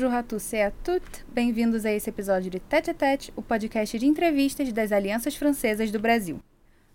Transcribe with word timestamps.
Bonjour 0.00 0.16
à 0.16 0.22
tous 0.22 0.54
et 0.54 0.62
à 0.62 0.70
toutes, 0.70 1.26
bem-vindos 1.30 1.84
a 1.84 1.92
esse 1.92 2.08
episódio 2.08 2.50
de 2.50 2.58
Tete 2.58 2.90
a 2.90 2.94
Tete, 2.94 3.30
o 3.36 3.42
podcast 3.42 3.98
de 3.98 4.06
entrevistas 4.06 4.72
das 4.72 4.92
alianças 4.92 5.36
francesas 5.36 5.90
do 5.90 6.00
Brasil. 6.00 6.40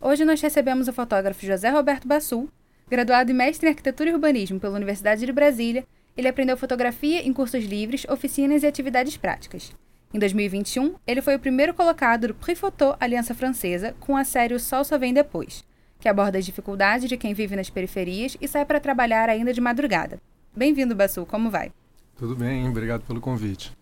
Hoje 0.01 0.25
nós 0.25 0.41
recebemos 0.41 0.87
o 0.87 0.91
fotógrafo 0.91 1.45
José 1.45 1.69
Roberto 1.69 2.07
Bassul, 2.07 2.49
graduado 2.89 3.29
e 3.29 3.33
mestre 3.35 3.67
em 3.67 3.69
arquitetura 3.69 4.09
e 4.09 4.13
urbanismo 4.13 4.59
pela 4.59 4.75
Universidade 4.75 5.23
de 5.23 5.31
Brasília. 5.31 5.85
Ele 6.17 6.27
aprendeu 6.27 6.57
fotografia 6.57 7.21
em 7.21 7.31
cursos 7.31 7.63
livres, 7.63 8.07
oficinas 8.09 8.63
e 8.63 8.67
atividades 8.67 9.15
práticas. 9.17 9.71
Em 10.11 10.17
2021, 10.17 10.95
ele 11.05 11.21
foi 11.21 11.35
o 11.35 11.39
primeiro 11.39 11.75
colocado 11.75 12.29
do 12.29 12.33
Prix 12.33 12.59
Photo 12.59 12.95
Aliança 12.99 13.35
Francesa 13.35 13.95
com 13.99 14.17
a 14.17 14.23
série 14.23 14.55
O 14.55 14.59
Sol 14.59 14.83
Só 14.83 14.97
Vem 14.97 15.13
Depois, 15.13 15.63
que 15.99 16.09
aborda 16.09 16.39
as 16.39 16.45
dificuldades 16.45 17.07
de 17.07 17.17
quem 17.17 17.35
vive 17.35 17.55
nas 17.55 17.69
periferias 17.69 18.35
e 18.41 18.47
sai 18.47 18.65
para 18.65 18.79
trabalhar 18.79 19.29
ainda 19.29 19.53
de 19.53 19.61
madrugada. 19.61 20.19
Bem-vindo, 20.55 20.95
Bassul, 20.95 21.27
como 21.27 21.51
vai? 21.51 21.71
Tudo 22.17 22.35
bem, 22.35 22.67
obrigado 22.67 23.03
pelo 23.05 23.19
convite. 23.19 23.75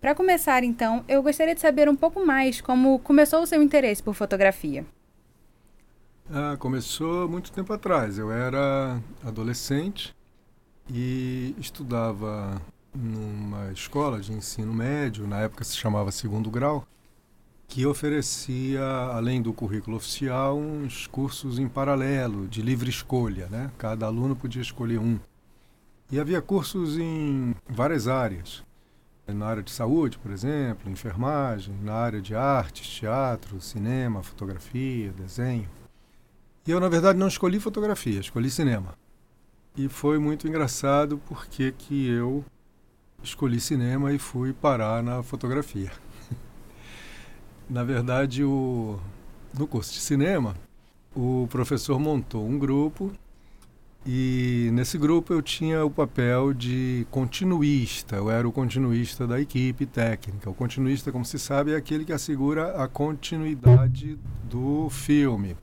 Para 0.00 0.14
começar, 0.16 0.64
então, 0.64 1.04
eu 1.06 1.22
gostaria 1.22 1.54
de 1.54 1.60
saber 1.60 1.88
um 1.88 1.94
pouco 1.94 2.26
mais 2.26 2.60
como 2.60 2.98
começou 2.98 3.42
o 3.42 3.46
seu 3.46 3.62
interesse 3.62 4.02
por 4.02 4.14
fotografia. 4.14 4.84
Ah, 6.28 6.56
começou 6.58 7.28
muito 7.28 7.52
tempo 7.52 7.72
atrás. 7.72 8.18
Eu 8.18 8.32
era 8.32 9.00
adolescente 9.24 10.14
e 10.90 11.54
estudava 11.58 12.60
numa 12.94 13.70
escola 13.72 14.18
de 14.20 14.32
ensino 14.32 14.72
médio, 14.72 15.26
na 15.26 15.40
época 15.40 15.62
se 15.64 15.76
chamava 15.76 16.10
segundo 16.10 16.50
grau, 16.50 16.84
que 17.68 17.86
oferecia, 17.86 18.84
além 19.12 19.40
do 19.40 19.52
currículo 19.52 19.96
oficial, 19.96 20.58
uns 20.58 21.06
cursos 21.06 21.58
em 21.58 21.68
paralelo, 21.68 22.46
de 22.48 22.60
livre 22.60 22.90
escolha, 22.90 23.46
né? 23.46 23.70
Cada 23.78 24.06
aluno 24.06 24.34
podia 24.36 24.60
escolher 24.60 24.98
um. 24.98 25.18
E 26.12 26.20
havia 26.20 26.42
cursos 26.42 26.98
em 26.98 27.54
várias 27.66 28.06
áreas. 28.06 28.62
Na 29.26 29.46
área 29.46 29.62
de 29.62 29.70
saúde, 29.70 30.18
por 30.18 30.30
exemplo, 30.30 30.90
enfermagem, 30.90 31.74
na 31.82 31.94
área 31.94 32.20
de 32.20 32.34
artes, 32.34 32.86
teatro, 32.86 33.58
cinema, 33.62 34.22
fotografia, 34.22 35.10
desenho. 35.12 35.66
E 36.66 36.70
eu, 36.70 36.78
na 36.78 36.90
verdade, 36.90 37.18
não 37.18 37.28
escolhi 37.28 37.58
fotografia, 37.58 38.20
escolhi 38.20 38.50
cinema. 38.50 38.94
E 39.74 39.88
foi 39.88 40.18
muito 40.18 40.46
engraçado 40.46 41.18
porque 41.26 41.72
que 41.72 42.06
eu 42.08 42.44
escolhi 43.22 43.58
cinema 43.58 44.12
e 44.12 44.18
fui 44.18 44.52
parar 44.52 45.02
na 45.02 45.22
fotografia. 45.22 45.90
na 47.70 47.84
verdade, 47.84 48.44
o, 48.44 49.00
no 49.58 49.66
curso 49.66 49.94
de 49.94 50.00
cinema, 50.00 50.54
o 51.16 51.48
professor 51.50 51.98
montou 51.98 52.46
um 52.46 52.58
grupo 52.58 53.10
e 54.04 54.68
nesse 54.72 54.98
grupo 54.98 55.32
eu 55.32 55.40
tinha 55.40 55.84
o 55.84 55.90
papel 55.90 56.52
de 56.52 57.06
continuista, 57.08 58.16
eu 58.16 58.28
era 58.28 58.48
o 58.48 58.50
continuista 58.50 59.28
da 59.28 59.40
equipe 59.40 59.86
técnica. 59.86 60.50
O 60.50 60.54
continuista, 60.54 61.12
como 61.12 61.24
se 61.24 61.38
sabe, 61.38 61.72
é 61.72 61.76
aquele 61.76 62.04
que 62.04 62.12
assegura 62.12 62.82
a 62.82 62.88
continuidade 62.88 64.18
do 64.42 64.88
filme. 64.90 65.56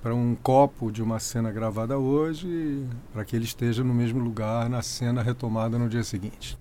Para 0.00 0.14
um 0.14 0.36
copo 0.36 0.92
de 0.92 1.02
uma 1.02 1.18
cena 1.18 1.50
gravada 1.50 1.98
hoje, 1.98 2.86
para 3.12 3.24
que 3.24 3.34
ele 3.34 3.44
esteja 3.44 3.82
no 3.82 3.94
mesmo 3.94 4.20
lugar 4.20 4.68
na 4.68 4.82
cena 4.82 5.22
retomada 5.22 5.76
no 5.76 5.88
dia 5.88 6.04
seguinte. 6.04 6.56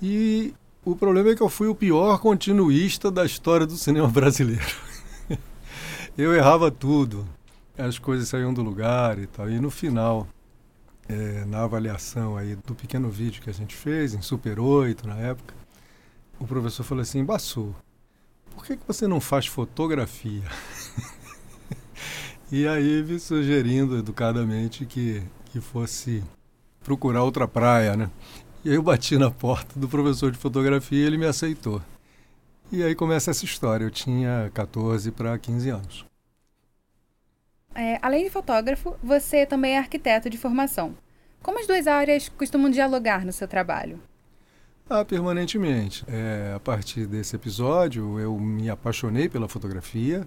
E 0.00 0.54
o 0.84 0.94
problema 0.94 1.30
é 1.30 1.34
que 1.34 1.42
eu 1.42 1.48
fui 1.48 1.66
o 1.66 1.74
pior 1.74 2.20
continuista 2.20 3.10
da 3.10 3.24
história 3.24 3.66
do 3.66 3.76
cinema 3.76 4.06
brasileiro. 4.06 4.76
eu 6.16 6.32
errava 6.34 6.70
tudo 6.70 7.26
as 7.80 7.98
coisas 7.98 8.28
saíam 8.28 8.52
do 8.52 8.62
lugar 8.62 9.18
e 9.18 9.26
tal. 9.26 9.50
E 9.50 9.58
no 9.58 9.70
final, 9.70 10.28
é, 11.08 11.44
na 11.44 11.64
avaliação 11.64 12.36
aí 12.36 12.54
do 12.54 12.74
pequeno 12.74 13.10
vídeo 13.10 13.42
que 13.42 13.50
a 13.50 13.54
gente 13.54 13.74
fez, 13.74 14.14
em 14.14 14.22
Super 14.22 14.60
8 14.60 15.06
na 15.06 15.16
época, 15.16 15.54
o 16.38 16.46
professor 16.46 16.84
falou 16.84 17.02
assim, 17.02 17.24
Bassu, 17.24 17.74
por 18.54 18.64
que, 18.64 18.76
que 18.76 18.86
você 18.86 19.06
não 19.06 19.20
faz 19.20 19.46
fotografia? 19.46 20.44
e 22.50 22.66
aí 22.66 23.02
me 23.02 23.18
sugerindo 23.18 23.98
educadamente 23.98 24.86
que, 24.86 25.22
que 25.46 25.60
fosse 25.60 26.22
procurar 26.82 27.22
outra 27.22 27.46
praia, 27.46 27.96
né? 27.96 28.10
E 28.64 28.70
aí 28.70 28.76
eu 28.76 28.82
bati 28.82 29.16
na 29.16 29.30
porta 29.30 29.78
do 29.78 29.88
professor 29.88 30.30
de 30.30 30.38
fotografia 30.38 30.98
e 30.98 31.06
ele 31.06 31.18
me 31.18 31.26
aceitou. 31.26 31.80
E 32.70 32.82
aí 32.82 32.94
começa 32.94 33.30
essa 33.30 33.44
história. 33.44 33.84
Eu 33.84 33.90
tinha 33.90 34.50
14 34.54 35.10
para 35.10 35.36
15 35.38 35.70
anos. 35.70 36.09
É, 37.74 37.98
além 38.02 38.24
de 38.24 38.30
fotógrafo, 38.30 38.96
você 39.02 39.46
também 39.46 39.74
é 39.74 39.78
arquiteto 39.78 40.28
de 40.28 40.36
formação. 40.36 40.94
Como 41.42 41.58
as 41.58 41.66
duas 41.66 41.86
áreas 41.86 42.28
costumam 42.28 42.70
dialogar 42.70 43.24
no 43.24 43.32
seu 43.32 43.48
trabalho? 43.48 44.00
Ah, 44.88 45.04
permanentemente. 45.04 46.04
É, 46.08 46.52
a 46.54 46.60
partir 46.60 47.06
desse 47.06 47.36
episódio, 47.36 48.18
eu 48.18 48.36
me 48.38 48.68
apaixonei 48.68 49.28
pela 49.28 49.48
fotografia 49.48 50.26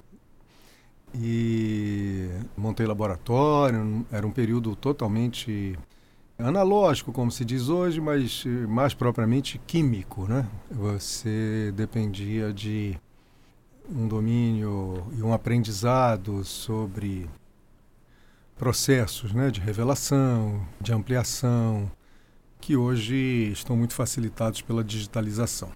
e 1.13 2.29
montei 2.57 2.85
laboratório. 2.85 4.05
Era 4.11 4.25
um 4.25 4.31
período 4.31 4.75
totalmente 4.75 5.77
analógico, 6.39 7.11
como 7.11 7.29
se 7.29 7.45
diz 7.45 7.69
hoje, 7.69 8.01
mas 8.01 8.45
mais 8.67 8.93
propriamente 8.93 9.59
químico, 9.67 10.27
né? 10.27 10.47
Você 10.71 11.71
dependia 11.75 12.53
de 12.53 12.97
um 13.89 14.07
domínio 14.07 15.05
e 15.17 15.21
um 15.21 15.33
aprendizado 15.33 16.43
sobre 16.43 17.29
processos 18.57 19.33
né, 19.33 19.51
de 19.51 19.59
revelação, 19.59 20.65
de 20.79 20.93
ampliação, 20.93 21.91
que 22.61 22.77
hoje 22.77 23.51
estão 23.51 23.75
muito 23.75 23.93
facilitados 23.93 24.61
pela 24.61 24.83
digitalização. 24.83 25.71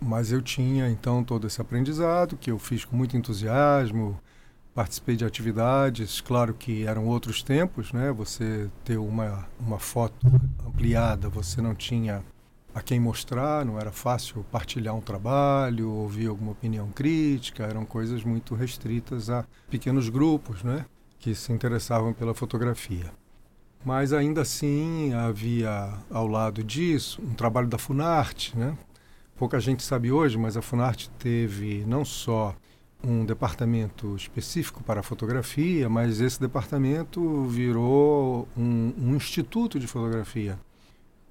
Mas 0.00 0.30
eu 0.30 0.42
tinha 0.42 0.88
então 0.88 1.24
todo 1.24 1.46
esse 1.46 1.60
aprendizado 1.60 2.36
que 2.36 2.50
eu 2.50 2.58
fiz 2.58 2.84
com 2.84 2.96
muito 2.96 3.16
entusiasmo, 3.16 4.18
participei 4.74 5.16
de 5.16 5.24
atividades, 5.24 6.20
claro 6.20 6.54
que 6.54 6.86
eram 6.86 7.06
outros 7.06 7.42
tempos, 7.42 7.92
né? 7.92 8.10
Você 8.12 8.70
ter 8.84 8.98
uma 8.98 9.46
uma 9.60 9.78
foto 9.78 10.26
ampliada, 10.66 11.28
você 11.28 11.60
não 11.60 11.74
tinha 11.74 12.24
a 12.74 12.80
quem 12.80 12.98
mostrar, 12.98 13.64
não 13.64 13.78
era 13.78 13.92
fácil 13.92 14.44
partilhar 14.50 14.94
um 14.94 15.00
trabalho, 15.00 15.90
ouvir 15.90 16.28
alguma 16.28 16.52
opinião 16.52 16.88
crítica, 16.90 17.64
eram 17.64 17.84
coisas 17.84 18.24
muito 18.24 18.54
restritas 18.54 19.28
a 19.28 19.44
pequenos 19.68 20.08
grupos, 20.08 20.62
né, 20.62 20.86
que 21.18 21.34
se 21.34 21.52
interessavam 21.52 22.12
pela 22.12 22.34
fotografia. 22.34 23.12
Mas 23.84 24.12
ainda 24.12 24.42
assim 24.42 25.12
havia 25.12 25.92
ao 26.10 26.26
lado 26.26 26.62
disso 26.62 27.20
um 27.20 27.34
trabalho 27.34 27.66
da 27.66 27.78
Funarte, 27.78 28.56
né? 28.56 28.76
Pouca 29.36 29.58
gente 29.58 29.82
sabe 29.82 30.12
hoje, 30.12 30.38
mas 30.38 30.56
a 30.56 30.62
Funarte 30.62 31.10
teve 31.18 31.84
não 31.84 32.04
só 32.04 32.54
um 33.02 33.24
departamento 33.24 34.14
específico 34.14 34.84
para 34.84 35.02
fotografia, 35.02 35.88
mas 35.88 36.20
esse 36.20 36.40
departamento 36.40 37.44
virou 37.46 38.46
um, 38.56 38.94
um 38.96 39.16
instituto 39.16 39.80
de 39.80 39.88
fotografia 39.88 40.56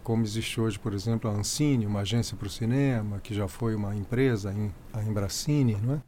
como 0.04 0.24
existe 0.24 0.60
hoje, 0.60 0.80
por 0.80 0.94
exemplo, 0.94 1.30
a 1.30 1.34
Ancine, 1.34 1.86
uma 1.86 2.02
agência 2.02 2.36
para 2.36 2.48
o 2.48 2.50
cinema, 2.50 3.20
que 3.20 3.34
já 3.34 3.48
foi 3.48 3.76
uma 3.76 3.96
empresa, 3.96 4.54
a 4.94 5.04
Embracine, 5.04 5.76
não 5.76 5.96
é? 5.96 6.02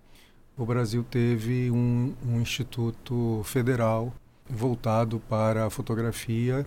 o 0.57 0.65
Brasil 0.65 1.03
teve 1.03 1.71
um, 1.71 2.13
um 2.25 2.39
instituto 2.39 3.41
federal 3.43 4.13
voltado 4.49 5.19
para 5.27 5.65
a 5.65 5.69
fotografia 5.69 6.65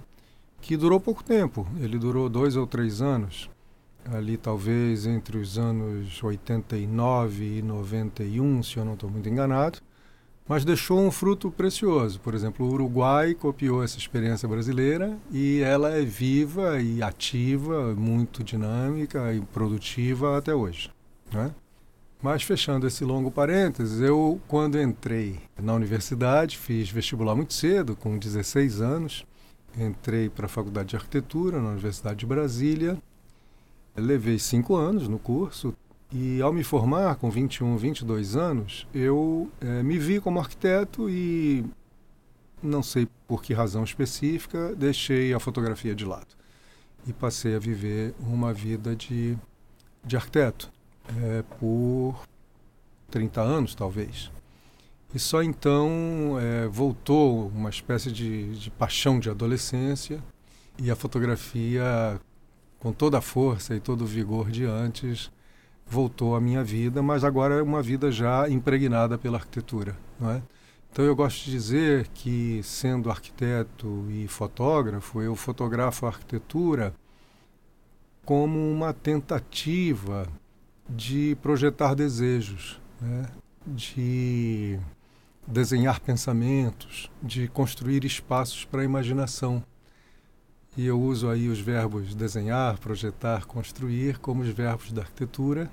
que 0.60 0.76
durou 0.76 0.98
pouco 0.98 1.22
tempo. 1.22 1.66
Ele 1.78 1.98
durou 1.98 2.28
dois 2.28 2.56
ou 2.56 2.66
três 2.66 3.00
anos, 3.00 3.48
ali 4.12 4.36
talvez 4.36 5.06
entre 5.06 5.38
os 5.38 5.56
anos 5.56 6.22
89 6.22 7.58
e 7.58 7.62
91, 7.62 8.62
se 8.62 8.76
eu 8.76 8.84
não 8.84 8.94
estou 8.94 9.10
muito 9.10 9.28
enganado 9.28 9.78
mas 10.48 10.64
deixou 10.64 11.00
um 11.00 11.10
fruto 11.10 11.50
precioso. 11.50 12.20
Por 12.20 12.34
exemplo, 12.34 12.66
o 12.66 12.72
Uruguai 12.72 13.34
copiou 13.34 13.82
essa 13.82 13.98
experiência 13.98 14.48
brasileira 14.48 15.16
e 15.30 15.60
ela 15.60 15.90
é 15.90 16.02
viva 16.02 16.80
e 16.80 17.02
ativa, 17.02 17.94
muito 17.94 18.44
dinâmica 18.44 19.32
e 19.32 19.40
produtiva 19.40 20.38
até 20.38 20.54
hoje. 20.54 20.90
Né? 21.32 21.52
Mas 22.22 22.42
fechando 22.42 22.86
esse 22.86 23.04
longo 23.04 23.30
parênteses, 23.30 24.00
eu 24.00 24.40
quando 24.48 24.80
entrei 24.80 25.40
na 25.60 25.74
universidade, 25.74 26.56
fiz 26.56 26.88
vestibular 26.90 27.34
muito 27.34 27.54
cedo, 27.54 27.94
com 27.94 28.18
16 28.18 28.80
anos, 28.80 29.26
entrei 29.78 30.28
para 30.28 30.46
a 30.46 30.48
Faculdade 30.48 30.90
de 30.90 30.96
Arquitetura 30.96 31.60
na 31.60 31.70
Universidade 31.70 32.20
de 32.20 32.26
Brasília 32.26 32.98
Levei 33.96 34.38
cinco 34.38 34.76
anos 34.76 35.08
no 35.08 35.18
curso 35.18 35.74
e, 36.12 36.40
ao 36.40 36.52
me 36.52 36.62
formar 36.62 37.16
com 37.16 37.30
21, 37.30 37.76
22 37.76 38.36
anos, 38.36 38.86
eu 38.94 39.50
é, 39.60 39.82
me 39.82 39.98
vi 39.98 40.20
como 40.20 40.38
arquiteto 40.38 41.10
e, 41.10 41.64
não 42.62 42.82
sei 42.82 43.08
por 43.26 43.42
que 43.42 43.52
razão 43.52 43.82
específica, 43.82 44.74
deixei 44.76 45.34
a 45.34 45.40
fotografia 45.40 45.94
de 45.94 46.04
lado 46.04 46.28
e 47.06 47.12
passei 47.12 47.54
a 47.54 47.58
viver 47.58 48.14
uma 48.20 48.52
vida 48.52 48.94
de, 48.94 49.36
de 50.04 50.16
arquiteto 50.16 50.72
é, 51.22 51.42
por 51.58 52.20
30 53.10 53.40
anos, 53.40 53.74
talvez. 53.74 54.30
E 55.14 55.18
só 55.18 55.42
então 55.42 56.36
é, 56.40 56.66
voltou 56.66 57.48
uma 57.48 57.70
espécie 57.70 58.10
de, 58.10 58.54
de 58.56 58.70
paixão 58.70 59.18
de 59.20 59.30
adolescência 59.30 60.22
e 60.78 60.90
a 60.90 60.96
fotografia, 60.96 62.20
com 62.78 62.92
toda 62.92 63.18
a 63.18 63.22
força 63.22 63.74
e 63.74 63.80
todo 63.80 64.02
o 64.02 64.06
vigor 64.06 64.50
de 64.50 64.64
antes, 64.64 65.30
voltou 65.86 66.34
à 66.34 66.40
minha 66.40 66.64
vida, 66.64 67.02
mas 67.02 67.24
agora 67.24 67.54
é 67.56 67.62
uma 67.62 67.82
vida 67.82 68.10
já 68.10 68.48
impregnada 68.48 69.16
pela 69.16 69.38
arquitetura, 69.38 69.96
não 70.18 70.30
é? 70.30 70.42
Então 70.90 71.04
eu 71.04 71.14
gosto 71.14 71.44
de 71.44 71.50
dizer 71.50 72.08
que 72.08 72.60
sendo 72.62 73.10
arquiteto 73.10 74.06
e 74.10 74.26
fotógrafo, 74.26 75.20
eu 75.20 75.36
fotografo 75.36 76.06
a 76.06 76.08
arquitetura 76.08 76.94
como 78.24 78.58
uma 78.72 78.94
tentativa 78.94 80.26
de 80.88 81.36
projetar 81.42 81.94
desejos, 81.94 82.80
né? 83.00 83.28
de 83.66 84.78
desenhar 85.46 86.00
pensamentos, 86.00 87.10
de 87.22 87.46
construir 87.48 88.04
espaços 88.04 88.64
para 88.64 88.80
a 88.80 88.84
imaginação. 88.84 89.62
E 90.76 90.86
eu 90.86 91.00
uso 91.00 91.28
aí 91.28 91.48
os 91.48 91.60
verbos 91.60 92.14
desenhar, 92.14 92.78
projetar, 92.78 93.44
construir 93.46 94.18
como 94.18 94.42
os 94.42 94.48
verbos 94.48 94.92
da 94.92 95.02
arquitetura, 95.02 95.70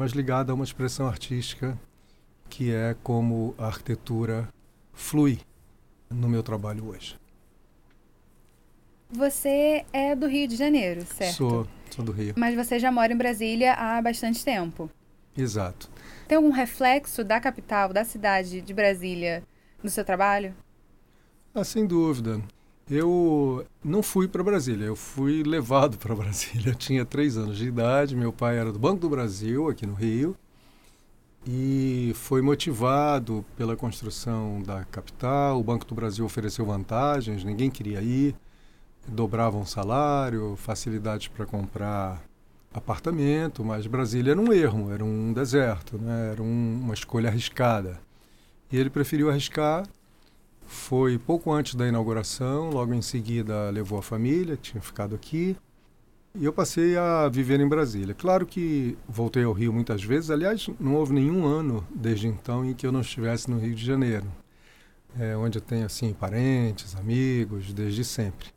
mas 0.00 0.12
ligado 0.12 0.50
a 0.50 0.54
uma 0.54 0.64
expressão 0.64 1.06
artística 1.06 1.78
que 2.48 2.72
é 2.72 2.96
como 3.02 3.54
a 3.58 3.66
arquitetura 3.66 4.48
flui 4.94 5.40
no 6.08 6.26
meu 6.26 6.42
trabalho 6.42 6.88
hoje. 6.88 7.18
Você 9.10 9.84
é 9.92 10.16
do 10.16 10.26
Rio 10.26 10.48
de 10.48 10.56
Janeiro, 10.56 11.04
certo? 11.04 11.36
Sou, 11.36 11.66
sou 11.90 12.02
do 12.02 12.12
Rio. 12.12 12.32
Mas 12.38 12.54
você 12.54 12.78
já 12.78 12.90
mora 12.90 13.12
em 13.12 13.16
Brasília 13.16 13.74
há 13.74 14.00
bastante 14.00 14.42
tempo. 14.42 14.88
Exato. 15.36 15.90
Tem 16.26 16.36
algum 16.36 16.50
reflexo 16.50 17.22
da 17.22 17.38
capital, 17.38 17.92
da 17.92 18.02
cidade 18.02 18.62
de 18.62 18.72
Brasília 18.72 19.42
no 19.82 19.90
seu 19.90 20.02
trabalho? 20.02 20.54
Ah, 21.54 21.62
sem 21.62 21.86
dúvida. 21.86 22.40
Eu 22.90 23.64
não 23.84 24.02
fui 24.02 24.26
para 24.26 24.42
Brasília, 24.42 24.86
eu 24.86 24.96
fui 24.96 25.44
levado 25.46 25.96
para 25.96 26.12
Brasília. 26.12 26.72
Eu 26.72 26.74
tinha 26.74 27.04
três 27.04 27.36
anos 27.36 27.56
de 27.56 27.68
idade, 27.68 28.16
meu 28.16 28.32
pai 28.32 28.58
era 28.58 28.72
do 28.72 28.80
Banco 28.80 28.98
do 28.98 29.08
Brasil, 29.08 29.68
aqui 29.68 29.86
no 29.86 29.94
Rio, 29.94 30.36
e 31.46 32.12
foi 32.16 32.42
motivado 32.42 33.44
pela 33.56 33.76
construção 33.76 34.60
da 34.62 34.84
capital. 34.86 35.60
O 35.60 35.62
Banco 35.62 35.86
do 35.86 35.94
Brasil 35.94 36.24
ofereceu 36.24 36.66
vantagens, 36.66 37.44
ninguém 37.44 37.70
queria 37.70 38.02
ir, 38.02 38.34
dobravam 39.06 39.64
salário, 39.64 40.56
facilidades 40.56 41.28
para 41.28 41.46
comprar 41.46 42.20
apartamento, 42.74 43.64
mas 43.64 43.86
Brasília 43.86 44.32
era 44.32 44.40
um 44.40 44.52
ermo, 44.52 44.90
era 44.92 45.04
um 45.04 45.32
deserto, 45.32 45.96
né? 45.96 46.32
era 46.32 46.42
um, 46.42 46.80
uma 46.82 46.94
escolha 46.94 47.28
arriscada. 47.28 48.00
E 48.70 48.76
ele 48.76 48.90
preferiu 48.90 49.30
arriscar, 49.30 49.86
foi 50.70 51.18
pouco 51.18 51.52
antes 51.52 51.74
da 51.74 51.88
inauguração, 51.88 52.70
logo 52.70 52.94
em 52.94 53.02
seguida 53.02 53.68
levou 53.70 53.98
a 53.98 54.02
família, 54.02 54.56
tinha 54.56 54.80
ficado 54.80 55.16
aqui, 55.16 55.56
e 56.32 56.44
eu 56.44 56.52
passei 56.52 56.96
a 56.96 57.28
viver 57.28 57.58
em 57.58 57.68
Brasília. 57.68 58.14
Claro 58.14 58.46
que 58.46 58.96
voltei 59.08 59.42
ao 59.42 59.52
Rio 59.52 59.72
muitas 59.72 60.04
vezes, 60.04 60.30
aliás, 60.30 60.70
não 60.78 60.94
houve 60.94 61.12
nenhum 61.12 61.44
ano 61.44 61.84
desde 61.92 62.28
então 62.28 62.64
em 62.64 62.72
que 62.72 62.86
eu 62.86 62.92
não 62.92 63.00
estivesse 63.00 63.50
no 63.50 63.58
Rio 63.58 63.74
de 63.74 63.84
Janeiro, 63.84 64.26
é, 65.18 65.36
onde 65.36 65.58
eu 65.58 65.62
tenho 65.62 65.84
assim 65.84 66.12
parentes, 66.12 66.94
amigos, 66.94 67.72
desde 67.72 68.04
sempre. 68.04 68.50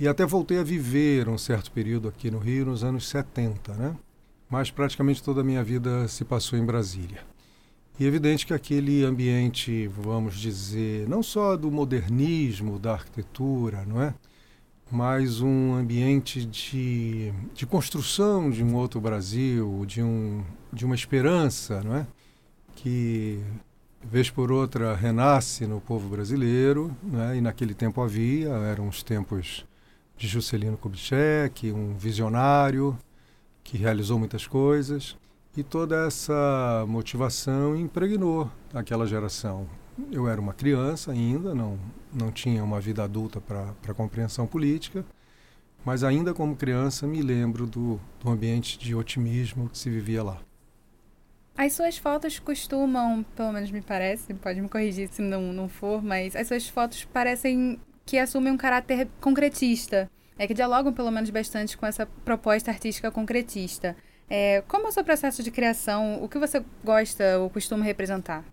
E 0.00 0.08
até 0.08 0.24
voltei 0.24 0.58
a 0.58 0.64
viver 0.64 1.28
um 1.28 1.36
certo 1.36 1.70
período 1.70 2.08
aqui 2.08 2.30
no 2.30 2.38
Rio 2.38 2.64
nos 2.64 2.82
anos 2.82 3.06
70, 3.08 3.74
né? 3.74 3.94
Mas 4.48 4.70
praticamente 4.70 5.22
toda 5.22 5.42
a 5.42 5.44
minha 5.44 5.62
vida 5.62 6.08
se 6.08 6.24
passou 6.24 6.58
em 6.58 6.64
Brasília. 6.64 7.20
E 7.98 8.04
é 8.04 8.06
evidente 8.06 8.46
que 8.46 8.54
aquele 8.54 9.04
ambiente, 9.04 9.88
vamos 9.88 10.38
dizer, 10.38 11.08
não 11.08 11.20
só 11.20 11.56
do 11.56 11.68
modernismo, 11.68 12.78
da 12.78 12.92
arquitetura, 12.92 13.84
não 13.84 14.00
é? 14.00 14.14
Mas 14.88 15.40
um 15.40 15.74
ambiente 15.74 16.44
de, 16.44 17.32
de 17.52 17.66
construção 17.66 18.50
de 18.50 18.62
um 18.62 18.76
outro 18.76 19.00
Brasil, 19.00 19.84
de, 19.84 20.00
um, 20.00 20.44
de 20.72 20.84
uma 20.84 20.94
esperança, 20.94 21.82
não 21.82 21.96
é? 21.96 22.06
Que, 22.76 23.40
vez 24.00 24.30
por 24.30 24.52
outra, 24.52 24.94
renasce 24.94 25.66
no 25.66 25.80
povo 25.80 26.08
brasileiro, 26.08 26.96
é? 27.32 27.36
e 27.36 27.40
naquele 27.40 27.74
tempo 27.74 28.00
havia, 28.00 28.50
eram 28.50 28.86
os 28.86 29.02
tempos 29.02 29.66
de 30.16 30.28
Juscelino 30.28 30.76
Kubitschek, 30.76 31.72
um 31.72 31.94
visionário 31.94 32.96
que 33.64 33.76
realizou 33.76 34.20
muitas 34.20 34.46
coisas. 34.46 35.16
E 35.58 35.64
toda 35.64 36.06
essa 36.06 36.84
motivação 36.86 37.74
impregnou 37.74 38.48
aquela 38.72 39.08
geração. 39.08 39.68
Eu 40.12 40.28
era 40.28 40.40
uma 40.40 40.54
criança 40.54 41.10
ainda, 41.10 41.52
não, 41.52 41.76
não 42.14 42.30
tinha 42.30 42.62
uma 42.62 42.80
vida 42.80 43.02
adulta 43.02 43.40
para 43.40 43.92
compreensão 43.92 44.46
política, 44.46 45.04
mas 45.84 46.04
ainda 46.04 46.32
como 46.32 46.54
criança 46.54 47.08
me 47.08 47.20
lembro 47.22 47.66
do, 47.66 47.98
do 48.20 48.30
ambiente 48.30 48.78
de 48.78 48.94
otimismo 48.94 49.68
que 49.68 49.76
se 49.76 49.90
vivia 49.90 50.22
lá. 50.22 50.38
As 51.56 51.72
suas 51.72 51.98
fotos 51.98 52.38
costumam, 52.38 53.26
pelo 53.34 53.50
menos 53.50 53.72
me 53.72 53.82
parece, 53.82 54.32
pode 54.34 54.60
me 54.60 54.68
corrigir 54.68 55.08
se 55.08 55.20
não, 55.20 55.52
não 55.52 55.68
for, 55.68 56.00
mas 56.00 56.36
as 56.36 56.46
suas 56.46 56.68
fotos 56.68 57.04
parecem 57.04 57.80
que 58.06 58.16
assumem 58.16 58.52
um 58.52 58.56
caráter 58.56 59.08
concretista, 59.20 60.08
é 60.38 60.46
que 60.46 60.54
dialogam 60.54 60.92
pelo 60.92 61.10
menos 61.10 61.30
bastante 61.30 61.76
com 61.76 61.84
essa 61.84 62.06
proposta 62.24 62.70
artística 62.70 63.10
concretista. 63.10 63.96
É, 64.30 64.62
como 64.68 64.86
é 64.86 64.88
o 64.90 64.92
seu 64.92 65.04
processo 65.04 65.42
de 65.42 65.50
criação? 65.50 66.22
O 66.22 66.28
que 66.28 66.38
você 66.38 66.62
gosta 66.84 67.38
ou 67.38 67.48
costuma 67.48 67.84
representar? 67.84 68.44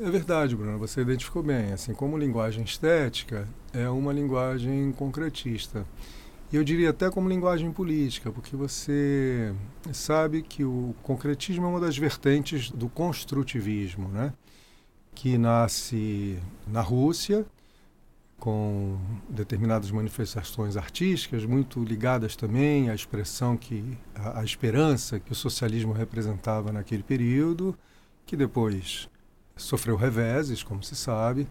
É 0.00 0.10
verdade, 0.10 0.56
Bruno, 0.56 0.78
você 0.78 1.02
identificou 1.02 1.42
bem. 1.42 1.72
Assim 1.72 1.94
como 1.94 2.16
linguagem 2.16 2.64
estética, 2.64 3.46
é 3.72 3.88
uma 3.88 4.12
linguagem 4.12 4.92
concretista. 4.92 5.86
E 6.52 6.56
eu 6.56 6.64
diria 6.64 6.90
até 6.90 7.08
como 7.10 7.28
linguagem 7.28 7.70
política, 7.70 8.32
porque 8.32 8.56
você 8.56 9.54
sabe 9.92 10.42
que 10.42 10.64
o 10.64 10.94
concretismo 11.02 11.66
é 11.66 11.68
uma 11.68 11.80
das 11.80 11.96
vertentes 11.96 12.70
do 12.70 12.88
construtivismo, 12.88 14.08
né? 14.08 14.32
que 15.14 15.36
nasce 15.36 16.38
na 16.66 16.80
Rússia 16.80 17.44
com 18.40 18.98
determinadas 19.28 19.90
manifestações 19.90 20.76
artísticas, 20.76 21.44
muito 21.44 21.84
ligadas 21.84 22.34
também 22.34 22.88
à 22.88 22.94
expressão 22.94 23.54
que 23.54 23.96
a, 24.14 24.42
esperança 24.42 25.20
que 25.20 25.30
o 25.30 25.34
socialismo 25.34 25.92
representava 25.92 26.72
naquele 26.72 27.02
período, 27.02 27.78
que 28.24 28.36
depois 28.36 29.08
sofreu 29.54 29.94
reveses, 29.94 30.62
como 30.62 30.82
se 30.82 30.96
sabe. 30.96 31.46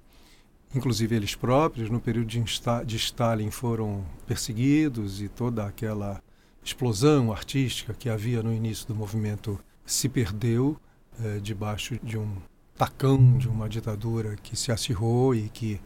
Inclusive 0.73 1.15
eles 1.15 1.35
próprios, 1.35 1.89
no 1.91 1.99
período 1.99 2.27
de, 2.27 2.43
de 2.85 2.95
Stalin, 2.97 3.51
foram 3.51 4.03
perseguidos 4.27 5.21
e 5.21 5.29
toda 5.29 5.65
aquela 5.65 6.21
explosão 6.63 7.31
artística 7.31 7.93
que 7.93 8.09
havia 8.09 8.41
no 8.41 8.53
início 8.53 8.87
do 8.87 8.95
movimento 8.95 9.59
se 9.85 10.09
perdeu 10.09 10.75
eh, 11.23 11.39
debaixo 11.41 11.99
de 12.03 12.17
um 12.17 12.37
tacão 12.75 13.37
de 13.37 13.47
uma 13.47 13.67
ditadura 13.67 14.35
que 14.41 14.55
se 14.55 14.71
acirrou 14.71 15.35
e 15.35 15.49
que 15.49 15.79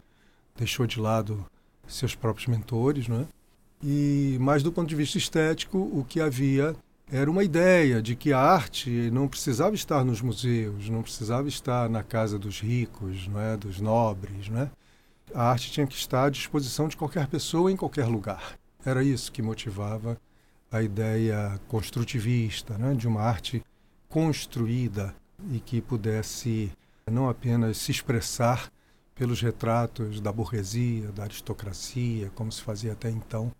deixou 0.56 0.86
de 0.86 1.00
lado 1.00 1.44
seus 1.86 2.14
próprios 2.14 2.46
mentores, 2.46 3.08
não 3.08 3.22
é? 3.22 3.26
E 3.82 4.38
mais 4.40 4.62
do 4.62 4.72
ponto 4.72 4.88
de 4.88 4.94
vista 4.94 5.18
estético, 5.18 5.78
o 5.78 6.04
que 6.08 6.20
havia 6.20 6.74
era 7.10 7.30
uma 7.30 7.44
ideia 7.44 8.00
de 8.00 8.16
que 8.16 8.32
a 8.32 8.38
arte 8.38 9.10
não 9.12 9.28
precisava 9.28 9.74
estar 9.74 10.04
nos 10.04 10.22
museus, 10.22 10.88
não 10.88 11.02
precisava 11.02 11.46
estar 11.48 11.88
na 11.90 12.02
casa 12.02 12.38
dos 12.38 12.60
ricos, 12.60 13.28
não 13.28 13.40
é, 13.40 13.56
dos 13.56 13.80
nobres, 13.80 14.48
não 14.48 14.62
é? 14.62 14.70
A 15.34 15.50
arte 15.50 15.70
tinha 15.70 15.86
que 15.86 15.94
estar 15.94 16.24
à 16.24 16.30
disposição 16.30 16.88
de 16.88 16.96
qualquer 16.96 17.26
pessoa 17.26 17.70
em 17.70 17.76
qualquer 17.76 18.06
lugar. 18.06 18.58
Era 18.84 19.02
isso 19.02 19.32
que 19.32 19.42
motivava 19.42 20.16
a 20.70 20.82
ideia 20.82 21.60
construtivista, 21.68 22.76
né, 22.78 22.94
de 22.94 23.06
uma 23.06 23.20
arte 23.20 23.62
construída 24.08 25.14
e 25.50 25.60
que 25.60 25.80
pudesse 25.80 26.72
não 27.10 27.28
apenas 27.28 27.78
se 27.78 27.90
expressar 27.90 28.70
pelos 29.14 29.40
retratos 29.40 30.20
da 30.20 30.32
burguesia, 30.32 31.12
da 31.12 31.24
aristocracia, 31.24 32.30
como 32.34 32.50
se 32.50 32.62
fazia 32.62 32.92
até 32.92 33.10
então, 33.10 33.52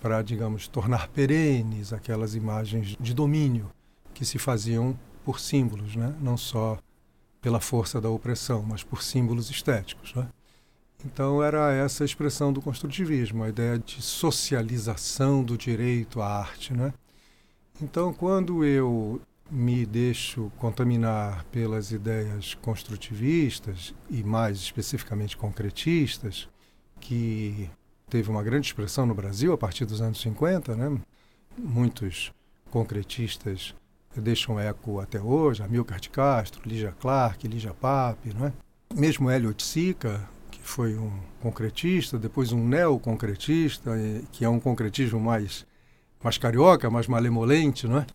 para, 0.00 0.22
digamos, 0.22 0.68
tornar 0.68 1.08
perenes 1.08 1.92
aquelas 1.92 2.34
imagens 2.34 2.96
de 2.98 3.14
domínio 3.14 3.70
que 4.14 4.24
se 4.24 4.38
faziam 4.38 4.98
por 5.24 5.40
símbolos, 5.40 5.96
né? 5.96 6.14
não 6.20 6.36
só 6.36 6.78
pela 7.40 7.60
força 7.60 8.00
da 8.00 8.08
opressão, 8.08 8.62
mas 8.62 8.82
por 8.82 9.02
símbolos 9.02 9.50
estéticos. 9.50 10.14
Né? 10.14 10.28
Então 11.04 11.42
era 11.42 11.72
essa 11.72 12.02
a 12.02 12.06
expressão 12.06 12.52
do 12.52 12.62
construtivismo, 12.62 13.44
a 13.44 13.48
ideia 13.48 13.78
de 13.78 14.00
socialização 14.00 15.44
do 15.44 15.56
direito 15.56 16.20
à 16.20 16.38
arte, 16.40 16.72
né? 16.72 16.92
Então, 17.80 18.12
quando 18.12 18.64
eu 18.64 19.20
me 19.50 19.86
deixo 19.86 20.50
contaminar 20.58 21.44
pelas 21.44 21.92
ideias 21.92 22.54
construtivistas 22.54 23.94
e 24.10 24.22
mais 24.22 24.58
especificamente 24.58 25.36
concretistas, 25.36 26.48
que 27.00 27.70
teve 28.08 28.30
uma 28.30 28.42
grande 28.42 28.66
expressão 28.66 29.06
no 29.06 29.14
Brasil 29.14 29.52
a 29.52 29.58
partir 29.58 29.84
dos 29.84 30.00
anos 30.00 30.20
50, 30.20 30.74
né? 30.74 31.00
Muitos 31.56 32.32
concretistas 32.70 33.74
deixam 34.16 34.58
eco 34.58 35.00
até 35.00 35.20
hoje, 35.20 35.62
Amilcar 35.62 36.00
de 36.00 36.10
Castro, 36.10 36.62
Lígia 36.66 36.92
Clark, 36.98 37.46
Lígia 37.46 37.74
Pape, 37.74 38.34
não 38.34 38.46
é? 38.46 38.52
Mesmo 38.94 39.30
Hélio 39.30 39.48
Oiticica, 39.48 40.28
que 40.50 40.60
foi 40.60 40.96
um 40.96 41.12
concretista, 41.40 42.18
depois 42.18 42.52
um 42.52 42.66
neoconcretista, 42.66 43.90
que 44.32 44.44
é 44.44 44.48
um 44.48 44.58
concretismo 44.58 45.20
mais, 45.20 45.66
mais 46.22 46.38
carioca, 46.38 46.90
mais 46.90 47.06
malemolente, 47.06 47.86
não 47.86 47.98
é? 47.98 48.06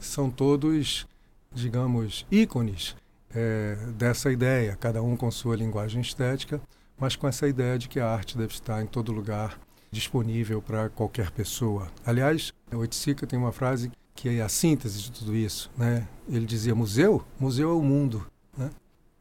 São 0.00 0.30
todos, 0.30 1.06
digamos, 1.52 2.26
ícones 2.30 2.96
é, 3.34 3.76
dessa 3.96 4.32
ideia, 4.32 4.76
cada 4.76 5.02
um 5.02 5.16
com 5.16 5.30
sua 5.30 5.54
linguagem 5.54 6.00
estética, 6.00 6.60
mas 6.98 7.14
com 7.14 7.28
essa 7.28 7.46
ideia 7.46 7.78
de 7.78 7.88
que 7.88 8.00
a 8.00 8.08
arte 8.08 8.36
deve 8.36 8.52
estar 8.52 8.82
em 8.82 8.86
todo 8.86 9.12
lugar 9.12 9.58
disponível 9.90 10.62
para 10.62 10.88
qualquer 10.88 11.30
pessoa. 11.30 11.88
Aliás, 12.04 12.52
Oiticica 12.72 13.26
tem 13.26 13.38
uma 13.38 13.52
frase 13.52 13.90
que 14.14 14.28
é 14.28 14.42
a 14.42 14.48
síntese 14.48 15.00
de 15.00 15.12
tudo 15.12 15.34
isso. 15.34 15.70
Né? 15.76 16.06
Ele 16.28 16.44
dizia: 16.44 16.74
museu? 16.74 17.24
Museu 17.38 17.70
é 17.70 17.74
o 17.74 17.82
mundo. 17.82 18.26
Né? 18.56 18.70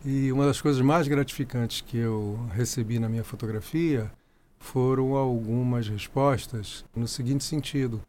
E 0.05 0.31
uma 0.31 0.45
das 0.45 0.61
coisas 0.61 0.81
mais 0.81 1.07
gratificantes 1.07 1.81
que 1.81 1.97
eu 1.97 2.39
recebi 2.53 2.99
na 2.99 3.09
minha 3.09 3.23
fotografia 3.23 4.11
foram 4.59 5.15
algumas 5.15 5.87
respostas 5.87 6.83
no 6.95 7.07
seguinte 7.07 7.43
sentido: 7.43 8.01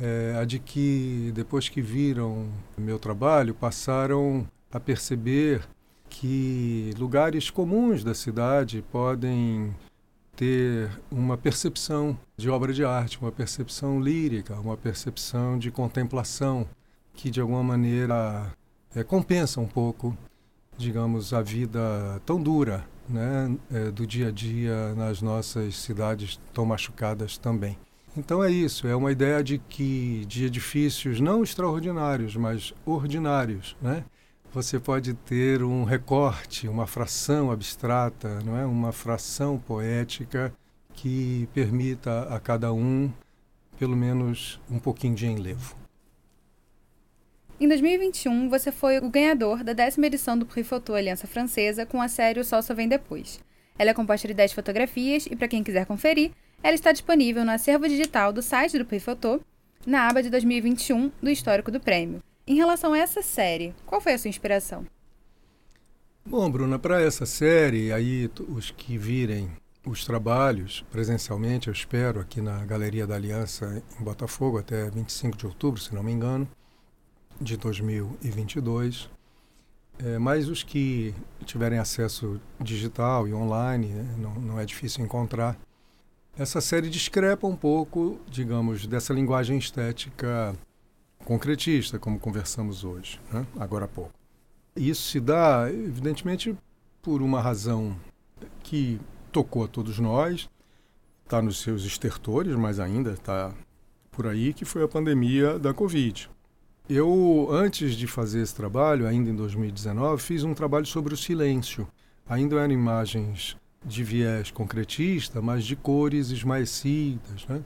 é, 0.00 0.36
a 0.40 0.44
de 0.44 0.58
que 0.58 1.30
depois 1.34 1.68
que 1.68 1.80
viram 1.80 2.48
meu 2.76 2.98
trabalho 2.98 3.54
passaram 3.54 4.46
a 4.72 4.80
perceber 4.80 5.62
que 6.08 6.92
lugares 6.98 7.50
comuns 7.50 8.04
da 8.04 8.14
cidade 8.14 8.84
podem 8.90 9.74
ter 10.36 10.90
uma 11.10 11.36
percepção 11.36 12.18
de 12.36 12.50
obra 12.50 12.72
de 12.72 12.84
arte, 12.84 13.20
uma 13.20 13.30
percepção 13.30 14.00
lírica, 14.00 14.54
uma 14.54 14.76
percepção 14.76 15.58
de 15.58 15.70
contemplação 15.70 16.66
que 17.14 17.30
de 17.30 17.40
alguma 17.40 17.62
maneira 17.62 18.52
é, 18.94 19.04
compensa 19.04 19.60
um 19.60 19.66
pouco, 19.66 20.16
digamos, 20.76 21.32
a 21.32 21.40
vida 21.40 22.20
tão 22.26 22.42
dura, 22.42 22.84
né, 23.08 23.56
é, 23.72 23.90
do 23.90 24.06
dia 24.06 24.28
a 24.28 24.30
dia 24.30 24.94
nas 24.94 25.22
nossas 25.22 25.76
cidades 25.76 26.40
tão 26.52 26.64
machucadas 26.66 27.38
também. 27.38 27.78
Então 28.16 28.44
é 28.44 28.50
isso, 28.50 28.86
é 28.86 28.94
uma 28.94 29.10
ideia 29.10 29.42
de 29.42 29.58
que 29.58 30.24
de 30.26 30.44
edifícios 30.44 31.20
não 31.20 31.42
extraordinários, 31.42 32.36
mas 32.36 32.72
ordinários, 32.86 33.76
né? 33.82 34.04
você 34.52 34.78
pode 34.78 35.14
ter 35.14 35.64
um 35.64 35.82
recorte, 35.82 36.68
uma 36.68 36.86
fração 36.86 37.50
abstrata, 37.50 38.40
não 38.44 38.56
é? 38.56 38.64
uma 38.64 38.92
fração 38.92 39.58
poética 39.58 40.54
que 40.92 41.48
permita 41.52 42.22
a 42.32 42.38
cada 42.38 42.72
um, 42.72 43.10
pelo 43.76 43.96
menos, 43.96 44.60
um 44.70 44.78
pouquinho 44.78 45.16
de 45.16 45.26
enlevo. 45.26 45.74
Em 47.58 47.66
2021, 47.66 48.48
você 48.48 48.70
foi 48.70 48.98
o 48.98 49.10
ganhador 49.10 49.64
da 49.64 49.72
décima 49.72 50.06
edição 50.06 50.38
do 50.38 50.46
Prix 50.46 50.68
Photo 50.68 50.94
Aliança 50.94 51.26
Francesa 51.26 51.84
com 51.84 52.00
a 52.00 52.06
série 52.06 52.38
O 52.38 52.44
Sol 52.44 52.62
Só 52.62 52.74
Vem 52.74 52.86
Depois. 52.86 53.40
Ela 53.76 53.90
é 53.90 53.94
composta 53.94 54.28
de 54.28 54.34
10 54.34 54.52
fotografias 54.52 55.26
e, 55.26 55.34
para 55.34 55.48
quem 55.48 55.64
quiser 55.64 55.84
conferir, 55.84 56.30
ela 56.64 56.74
está 56.74 56.92
disponível 56.92 57.44
no 57.44 57.50
acervo 57.50 57.86
digital 57.86 58.32
do 58.32 58.40
site 58.40 58.78
do 58.78 58.98
Photo, 58.98 59.38
na 59.86 60.08
aba 60.08 60.22
de 60.22 60.30
2021 60.30 61.12
do 61.22 61.28
histórico 61.28 61.70
do 61.70 61.78
prêmio. 61.78 62.22
Em 62.46 62.54
relação 62.54 62.94
a 62.94 62.98
essa 62.98 63.20
série, 63.20 63.74
qual 63.84 64.00
foi 64.00 64.14
a 64.14 64.18
sua 64.18 64.30
inspiração? 64.30 64.86
Bom, 66.24 66.50
Bruna, 66.50 66.78
para 66.78 67.02
essa 67.02 67.26
série, 67.26 67.92
aí 67.92 68.30
os 68.48 68.70
que 68.70 68.96
virem 68.96 69.50
os 69.86 70.06
trabalhos 70.06 70.82
presencialmente, 70.90 71.68
eu 71.68 71.72
espero, 71.74 72.18
aqui 72.18 72.40
na 72.40 72.64
Galeria 72.64 73.06
da 73.06 73.16
Aliança 73.16 73.82
em 74.00 74.02
Botafogo 74.02 74.56
até 74.56 74.88
25 74.88 75.36
de 75.36 75.44
outubro, 75.44 75.78
se 75.78 75.94
não 75.94 76.02
me 76.02 76.12
engano, 76.12 76.48
de 77.38 77.58
2022. 77.58 79.10
É, 79.98 80.18
mas 80.18 80.48
os 80.48 80.62
que 80.62 81.14
tiverem 81.44 81.78
acesso 81.78 82.40
digital 82.58 83.28
e 83.28 83.34
online, 83.34 83.88
né, 83.88 84.14
não, 84.16 84.34
não 84.36 84.58
é 84.58 84.64
difícil 84.64 85.04
encontrar. 85.04 85.58
Essa 86.36 86.60
série 86.60 86.90
discrepa 86.90 87.46
um 87.46 87.54
pouco, 87.54 88.18
digamos, 88.28 88.88
dessa 88.88 89.14
linguagem 89.14 89.56
estética 89.56 90.52
concretista, 91.24 91.96
como 91.96 92.18
conversamos 92.18 92.82
hoje, 92.82 93.20
né? 93.32 93.46
agora 93.56 93.84
há 93.84 93.88
pouco. 93.88 94.12
Isso 94.74 95.10
se 95.10 95.20
dá, 95.20 95.68
evidentemente, 95.70 96.56
por 97.00 97.22
uma 97.22 97.40
razão 97.40 97.96
que 98.64 99.00
tocou 99.30 99.64
a 99.64 99.68
todos 99.68 100.00
nós, 100.00 100.50
está 101.22 101.40
nos 101.40 101.60
seus 101.60 101.84
estertores, 101.84 102.56
mas 102.56 102.80
ainda 102.80 103.12
está 103.12 103.54
por 104.10 104.26
aí, 104.26 104.52
que 104.52 104.64
foi 104.64 104.82
a 104.82 104.88
pandemia 104.88 105.56
da 105.56 105.72
Covid. 105.72 106.28
Eu, 106.88 107.48
antes 107.52 107.94
de 107.94 108.08
fazer 108.08 108.40
esse 108.42 108.56
trabalho, 108.56 109.06
ainda 109.06 109.30
em 109.30 109.36
2019, 109.36 110.20
fiz 110.20 110.42
um 110.42 110.52
trabalho 110.52 110.84
sobre 110.84 111.14
o 111.14 111.16
silêncio. 111.16 111.86
Ainda 112.28 112.56
eram 112.56 112.74
imagens 112.74 113.56
de 113.84 114.02
viés 114.02 114.50
concretista, 114.50 115.40
mas 115.42 115.64
de 115.64 115.76
cores 115.76 116.30
esmaecidas, 116.30 117.46
né? 117.48 117.62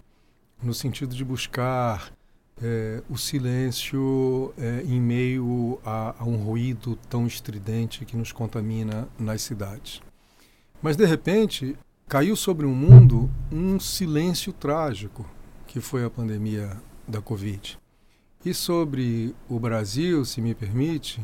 no 0.62 0.74
sentido 0.74 1.14
de 1.14 1.24
buscar 1.24 2.12
é, 2.62 3.02
o 3.08 3.16
silêncio 3.16 4.52
é, 4.58 4.82
em 4.82 5.00
meio 5.00 5.78
a, 5.84 6.14
a, 6.18 6.24
um 6.24 6.36
ruído 6.36 6.98
tão 7.08 7.26
estridente 7.26 8.04
que 8.04 8.16
nos 8.16 8.32
contamina 8.32 9.08
nas 9.18 9.42
cidades. 9.42 10.00
Mas, 10.82 10.96
de 10.96 11.04
repente, 11.04 11.76
caiu 12.08 12.34
sobre 12.34 12.66
o 12.66 12.70
mundo 12.70 13.30
um 13.50 13.78
silêncio 13.78 14.52
trágico, 14.52 15.24
que 15.66 15.80
foi 15.80 16.04
a 16.04 16.10
pandemia 16.10 16.76
da 17.06 17.20
Covid. 17.20 17.78
E 18.44 18.54
sobre 18.54 19.34
o 19.48 19.58
Brasil, 19.58 20.24
se 20.24 20.40
me 20.40 20.54
permite, 20.54 21.20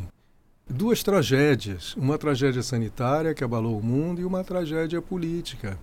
duas 0.68 1.02
tragédias: 1.02 1.94
uma 1.96 2.18
tragédia 2.18 2.62
sanitária 2.62 3.34
que 3.34 3.44
abalou 3.44 3.78
o 3.78 3.82
mundo 3.82 4.20
e 4.20 4.24
uma 4.24 4.44
tragédia 4.44 5.00
política 5.00 5.78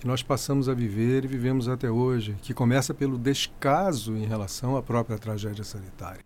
que 0.00 0.06
nós 0.06 0.22
passamos 0.22 0.68
a 0.68 0.74
viver 0.74 1.24
e 1.24 1.28
vivemos 1.28 1.68
até 1.68 1.90
hoje, 1.90 2.36
que 2.42 2.52
começa 2.52 2.92
pelo 2.92 3.16
descaso 3.16 4.14
em 4.14 4.26
relação 4.26 4.76
à 4.76 4.82
própria 4.82 5.18
tragédia 5.18 5.64
sanitária. 5.64 6.20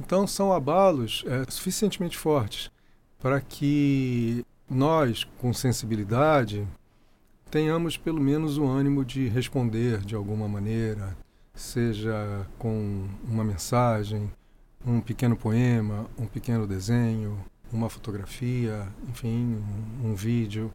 Então, 0.00 0.26
são 0.26 0.52
abalos 0.52 1.24
é, 1.26 1.48
suficientemente 1.48 2.18
fortes 2.18 2.70
para 3.20 3.40
que 3.40 4.44
nós, 4.68 5.22
com 5.38 5.52
sensibilidade, 5.52 6.66
tenhamos 7.48 7.96
pelo 7.96 8.20
menos 8.20 8.58
o 8.58 8.66
ânimo 8.66 9.04
de 9.04 9.28
responder 9.28 9.98
de 10.00 10.16
alguma 10.16 10.48
maneira, 10.48 11.16
seja 11.54 12.44
com 12.58 13.06
uma 13.28 13.44
mensagem, 13.44 14.32
um 14.84 15.00
pequeno 15.00 15.36
poema, 15.36 16.06
um 16.18 16.26
pequeno 16.26 16.66
desenho, 16.66 17.38
uma 17.72 17.88
fotografia, 17.88 18.86
enfim, 19.08 19.62
um, 20.02 20.10
um 20.10 20.14
vídeo, 20.14 20.72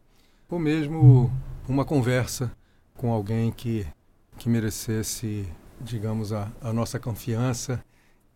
ou 0.49 0.59
mesmo 0.59 1.31
uma 1.67 1.85
conversa 1.85 2.51
com 2.95 3.11
alguém 3.11 3.51
que, 3.51 3.85
que 4.37 4.49
merecesse, 4.49 5.47
digamos, 5.79 6.33
a, 6.33 6.51
a 6.61 6.73
nossa 6.73 6.99
confiança 6.99 7.83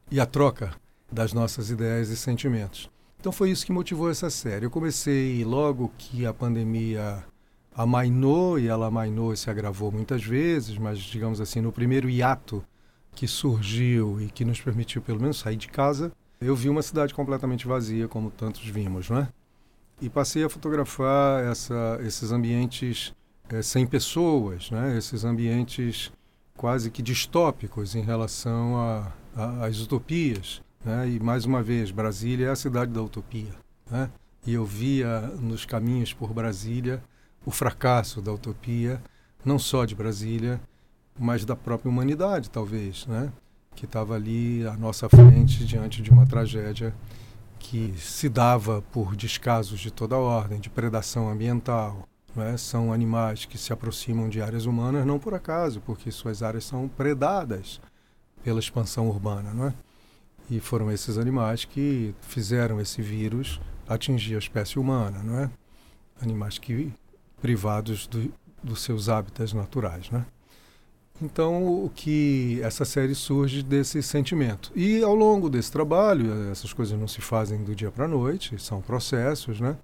e 0.10 0.20
a 0.20 0.26
troca 0.26 0.74
das 1.12 1.34
nossas 1.34 1.70
ideias 1.70 2.10
e 2.10 2.18
sentimentos. 2.18 2.90
Então 3.20 3.32
foi 3.32 3.52
isso 3.52 3.66
que 3.66 3.72
motivou 3.72 4.10
essa 4.10 4.30
série. 4.30 4.66
Eu 4.66 4.72
comecei 4.72 5.44
logo 5.44 5.92
que 5.98 6.26
a 6.26 6.34
pandemia 6.34 7.24
amainou, 7.74 8.60
e 8.60 8.68
ela 8.68 8.88
amainou 8.88 9.34
e 9.34 9.38
se 9.38 9.50
agravou 9.50 9.92
muitas 9.92 10.24
vezes, 10.24 10.78
mas, 10.78 11.00
digamos 11.00 11.40
assim, 11.40 11.62
no 11.62 11.72
primeiro 11.72 12.10
hiato 12.10 12.64
que 13.14 13.28
surgiu 13.28 14.20
e 14.22 14.30
que 14.30 14.46
nos 14.46 14.60
permitiu, 14.60 15.02
pelo 15.02 15.20
menos, 15.20 15.40
sair 15.40 15.56
de 15.56 15.68
casa, 15.68 16.12
eu 16.42 16.56
vi 16.56 16.70
uma 16.70 16.82
cidade 16.82 17.14
completamente 17.14 17.68
vazia, 17.68 18.08
como 18.08 18.32
tantos 18.32 18.68
vimos, 18.68 19.10
não 19.10 19.20
é? 19.20 19.28
E 20.02 20.10
passei 20.10 20.44
a 20.44 20.50
fotografar 20.50 21.44
essa, 21.44 22.00
esses 22.02 22.32
ambientes 22.32 23.14
é, 23.50 23.62
sem 23.62 23.86
pessoas, 23.86 24.72
né? 24.72 24.98
esses 24.98 25.24
ambientes 25.24 26.12
quase 26.58 26.90
que 26.90 27.04
distópicos 27.04 27.94
em 27.94 28.02
relação 28.02 28.76
às 29.62 29.80
utopias. 29.80 30.62
Né? 30.84 31.10
E, 31.10 31.20
mais 31.20 31.46
uma 31.46 31.62
vez, 31.62 31.92
Brasília 31.92 32.48
é 32.48 32.50
a 32.50 32.56
cidade 32.56 32.92
da 32.92 33.02
utopia. 33.02 33.54
Né? 33.90 34.10
E 34.46 34.56
eu 34.56 34.66
via 34.66 35.22
nos 35.40 35.66
caminhos 35.66 36.14
por 36.14 36.34
Brasília 36.34 37.04
o 37.46 37.52
fracasso 37.52 38.22
da 38.22 38.34
utopia, 38.34 39.02
não 39.46 39.60
só 39.60 39.86
de 39.86 39.94
Brasília, 39.94 40.60
mas 41.20 41.46
da 41.46 41.56
própria 41.56 41.90
humanidade, 41.90 42.50
talvez, 42.50 43.06
né? 43.06 43.32
Que 43.76 43.86
estava 43.86 44.16
ali 44.16 44.66
à 44.68 44.76
nossa 44.76 45.10
frente 45.10 45.66
diante 45.66 46.02
de 46.02 46.10
uma 46.12 46.26
tragédia 46.26 46.94
que 47.60 47.94
se 47.98 48.28
dava 48.28 48.82
por 48.92 49.16
descasos 49.16 49.80
de 49.80 49.92
toda 49.92 50.18
ordem, 50.18 50.60
de 50.60 50.70
predação 50.70 51.30
ambiental, 51.30 52.08
é? 52.38 52.56
são 52.58 52.94
animais 52.94 53.46
que 53.46 53.58
se 53.58 53.74
aproximam 53.74 54.30
de 54.30 54.42
áreas 54.42 54.66
humanas 54.66 55.06
não 55.06 55.20
por 55.20 55.34
acaso, 55.34 55.82
porque 55.82 56.12
suas 56.12 56.42
áreas 56.42 56.64
são 56.64 56.88
predadas 56.88 57.82
pela 58.44 58.60
expansão 58.60 59.08
urbana, 59.08 59.54
não 59.54 59.68
é? 59.68 59.74
E 60.50 60.60
foram 60.60 60.92
esses 60.92 61.18
animais 61.18 61.66
que 61.66 62.16
fizeram 62.22 62.80
esse 62.82 63.02
vírus 63.02 63.60
atingir 63.88 64.36
a 64.36 64.40
espécie 64.40 64.80
humana, 64.80 65.22
não 65.24 65.40
é? 65.40 65.50
Animais 66.22 66.58
que 66.58 66.92
privados 67.42 68.08
do, 68.08 68.34
dos 68.64 68.82
seus 68.82 69.10
hábitats 69.10 69.54
naturais, 69.54 70.10
né? 70.10 70.26
Então, 71.22 71.86
o 71.86 71.92
que 71.94 72.60
essa 72.64 72.84
série 72.84 73.14
surge 73.14 73.62
desse 73.62 74.02
sentimento. 74.02 74.72
E 74.76 75.04
ao 75.04 75.14
longo 75.14 75.50
desse 75.50 75.72
trabalho, 75.72 76.50
essas 76.52 76.74
coisas 76.74 77.00
não 77.00 77.08
se 77.08 77.22
fazem 77.22 77.64
do 77.64 77.76
dia 77.76 77.92
para 77.92 78.06
a 78.06 78.08
noite, 78.08 78.62
são 78.62 78.82
processos, 78.82 79.60
né? 79.60 79.78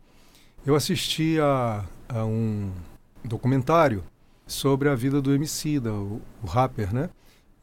Eu 0.66 0.76
assisti 0.76 1.40
a, 1.40 1.86
a 2.10 2.26
um 2.26 2.72
documentário 3.24 4.04
sobre 4.48 4.90
a 4.90 4.96
vida 4.96 5.22
do 5.22 5.34
Emicida, 5.34 5.94
o, 5.94 6.22
o 6.42 6.48
rapper, 6.48 6.94
né? 6.94 7.10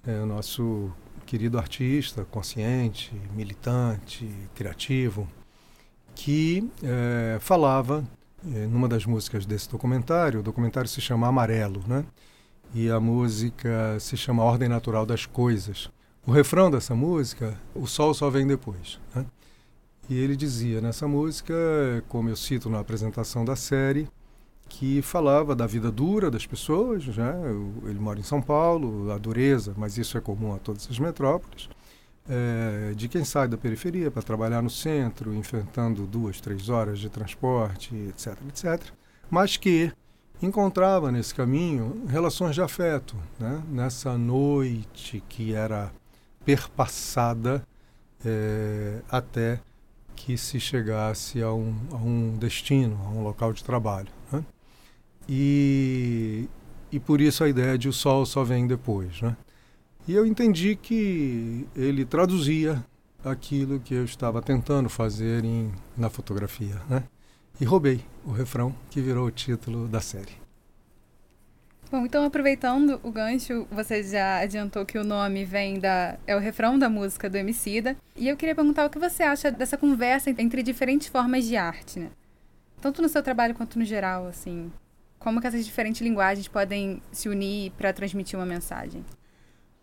É 0.07 0.21
o 0.21 0.27
nosso 0.27 0.93
querido 1.27 1.59
artista, 1.59 2.25
consciente, 2.31 3.13
militante, 3.35 4.31
criativo, 4.55 5.27
que 6.15 6.71
é, 6.83 7.39
falava 7.41 8.05
é, 8.55 8.67
numa 8.67 8.87
das 8.87 9.07
músicas 9.07 9.47
desse 9.47 9.69
documentário, 9.69 10.41
o 10.41 10.43
documentário 10.43 10.89
se 10.89 11.01
chama 11.01 11.27
Amarelo, 11.27 11.83
né? 11.89 12.05
E 12.75 12.91
a 12.91 12.99
música 12.99 13.97
se 14.01 14.17
chama 14.17 14.43
Ordem 14.43 14.69
Natural 14.69 15.07
das 15.07 15.27
Coisas. 15.27 15.89
O 16.27 16.33
refrão 16.33 16.71
dessa 16.71 16.93
música, 16.93 17.57
o 17.73 17.87
sol 17.87 18.13
só 18.13 18.29
vem 18.29 18.45
depois, 18.45 18.99
né? 19.15 19.25
E 20.11 20.19
ele 20.19 20.35
dizia 20.35 20.81
nessa 20.81 21.07
música, 21.07 21.55
como 22.09 22.29
eu 22.29 22.37
cito 22.37 22.69
na 22.69 22.81
apresentação 22.81 23.45
da 23.45 23.55
série, 23.55 24.09
que 24.69 25.01
falava 25.03 25.55
da 25.55 25.67
vida 25.67 25.91
dura 25.91 26.31
das 26.31 26.47
pessoas, 26.47 27.07
né? 27.07 27.33
ele 27.85 27.99
mora 27.99 28.19
em 28.19 28.25
São 28.25 28.43
Paulo, 28.43 29.11
a 29.13 29.19
dureza, 29.19 29.73
mas 29.77 29.97
isso 29.97 30.19
é 30.19 30.21
comum 30.21 30.55
a 30.55 30.59
todas 30.59 30.89
as 30.91 30.99
metrópoles, 30.99 31.69
é, 32.29 32.93
de 32.95 33.09
quem 33.09 33.25
sai 33.25 33.47
da 33.47 33.57
periferia 33.57 34.11
para 34.11 34.23
trabalhar 34.23 34.63
no 34.63 34.71
centro, 34.71 35.33
enfrentando 35.35 36.07
duas, 36.07 36.41
três 36.41 36.69
horas 36.69 36.99
de 36.99 37.09
transporte, 37.09 37.95
etc, 37.95 38.37
etc, 38.49 38.93
mas 39.31 39.57
que 39.57 39.93
encontrava 40.43 41.11
nesse 41.11 41.35
caminho 41.35 42.05
relações 42.09 42.55
de 42.55 42.63
afeto, 42.63 43.17
né? 43.39 43.63
nessa 43.69 44.17
noite 44.19 45.23
que 45.29 45.55
era 45.55 45.93
perpassada 46.45 47.67
é, 48.25 49.01
até 49.09 49.61
que 50.15 50.37
se 50.37 50.61
chegasse 50.61 51.43
a 51.43 51.53
um, 51.53 51.75
a 51.93 51.97
um 51.97 52.37
destino, 52.39 52.99
a 53.05 53.11
um 53.11 53.23
local 53.23 53.53
de 53.53 53.65
trabalho. 53.65 54.09
Né? 54.33 54.45
E, 55.29 56.49
e 56.93 57.01
por 57.01 57.21
isso 57.21 57.43
a 57.43 57.49
ideia 57.49 57.77
de 57.77 57.89
o 57.89 57.93
sol 57.93 58.25
só 58.25 58.45
vem 58.45 58.67
depois. 58.67 59.21
Né? 59.21 59.37
E 60.07 60.15
eu 60.15 60.27
entendi 60.27 60.77
que 60.77 61.67
ele 61.75 62.05
traduzia 62.05 62.85
aquilo 63.25 63.81
que 63.81 63.95
eu 63.95 64.05
estava 64.05 64.43
tentando 64.43 64.89
fazer 64.89 65.45
em, 65.45 65.73
na 65.97 66.11
fotografia. 66.11 66.81
Né? 66.89 67.03
E 67.61 67.65
roubei 67.65 68.01
o 68.25 68.33
refrão 68.33 68.75
que 68.91 69.01
virou 69.01 69.27
o 69.27 69.31
título 69.31 69.87
da 69.87 70.01
série. 70.01 70.33
Bom, 71.91 72.05
então 72.05 72.25
aproveitando 72.25 72.99
o 73.05 73.11
gancho, 73.13 73.69
você 73.71 74.03
já 74.03 74.39
adiantou 74.39 74.85
que 74.85 74.99
o 74.99 75.05
nome 75.05 75.45
vem 75.45 75.79
da 75.79 76.19
é 76.27 76.35
o 76.35 76.41
refrão 76.41 76.77
da 76.77 76.89
música 76.89 77.31
do 77.31 77.37
Emicida, 77.37 77.97
e 78.17 78.29
eu 78.29 78.37
queria 78.37 78.55
perguntar 78.55 78.85
o 78.85 78.91
que 78.91 78.99
você 78.99 79.23
acha 79.23 79.53
dessa 79.53 79.77
conversa 79.77 80.31
entre 80.31 80.63
diferentes 80.63 81.07
formas 81.07 81.45
de 81.45 81.57
arte, 81.57 82.01
né? 82.01 82.11
Tanto 82.81 83.01
no 83.01 83.09
seu 83.09 83.23
trabalho 83.23 83.55
quanto 83.55 83.79
no 83.79 83.85
geral, 83.85 84.27
assim. 84.27 84.73
Como 85.21 85.41
que 85.41 85.47
essas 85.47 85.65
diferentes 85.65 86.01
linguagens 86.01 86.49
podem 86.49 87.01
se 87.13 87.29
unir 87.29 87.71
para 87.79 87.93
transmitir 87.93 88.37
uma 88.37 88.45
mensagem? 88.45 89.05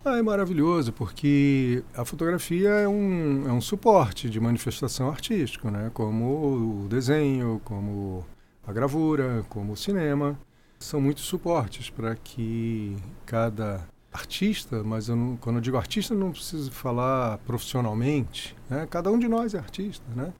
Ah, 0.03 0.17
é 0.17 0.21
maravilhoso, 0.23 0.91
porque 0.91 1.83
a 1.95 2.03
fotografia 2.03 2.69
é 2.69 2.87
um, 2.87 3.47
é 3.47 3.53
um 3.53 3.61
suporte 3.61 4.31
de 4.31 4.39
manifestação 4.39 5.09
artístico, 5.09 5.69
né? 5.69 5.91
como 5.93 6.85
o 6.85 6.87
desenho, 6.89 7.61
como 7.63 8.25
a 8.65 8.73
gravura, 8.73 9.45
como 9.47 9.73
o 9.73 9.77
cinema. 9.77 10.39
São 10.79 10.99
muitos 10.99 11.25
suportes 11.25 11.91
para 11.91 12.15
que 12.15 12.97
cada 13.27 13.87
artista, 14.11 14.83
mas 14.83 15.07
eu 15.07 15.15
não, 15.15 15.37
quando 15.37 15.57
eu 15.57 15.61
digo 15.61 15.77
artista 15.77 16.15
não 16.15 16.31
preciso 16.31 16.71
falar 16.71 17.37
profissionalmente, 17.39 18.55
né? 18.67 18.87
cada 18.89 19.11
um 19.11 19.19
de 19.19 19.27
nós 19.27 19.53
é 19.53 19.59
artista. 19.59 20.03
Né? 20.15 20.33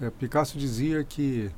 É, 0.00 0.10
Picasso 0.10 0.58
dizia 0.58 1.04
que 1.04 1.52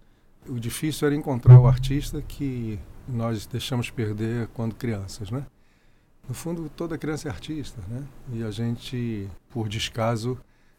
o 0.47 0.61
difícil 0.61 1.07
era 1.07 1.17
encontrar 1.17 1.59
o 1.59 1.67
artista 1.67 2.21
que 2.21 2.79
nós 3.09 3.47
deixamos 3.47 3.89
perder 3.89 4.47
quando 4.49 4.75
crianças, 4.75 5.31
né? 5.31 5.47
No 6.29 6.35
fundo, 6.35 6.69
toda 6.69 6.99
criança 6.99 7.29
é 7.29 7.31
artista, 7.31 7.81
né? 7.89 8.05
E 8.33 8.43
a 8.43 8.51
gente, 8.51 9.29
por 9.51 9.69
descaso, 9.69 10.39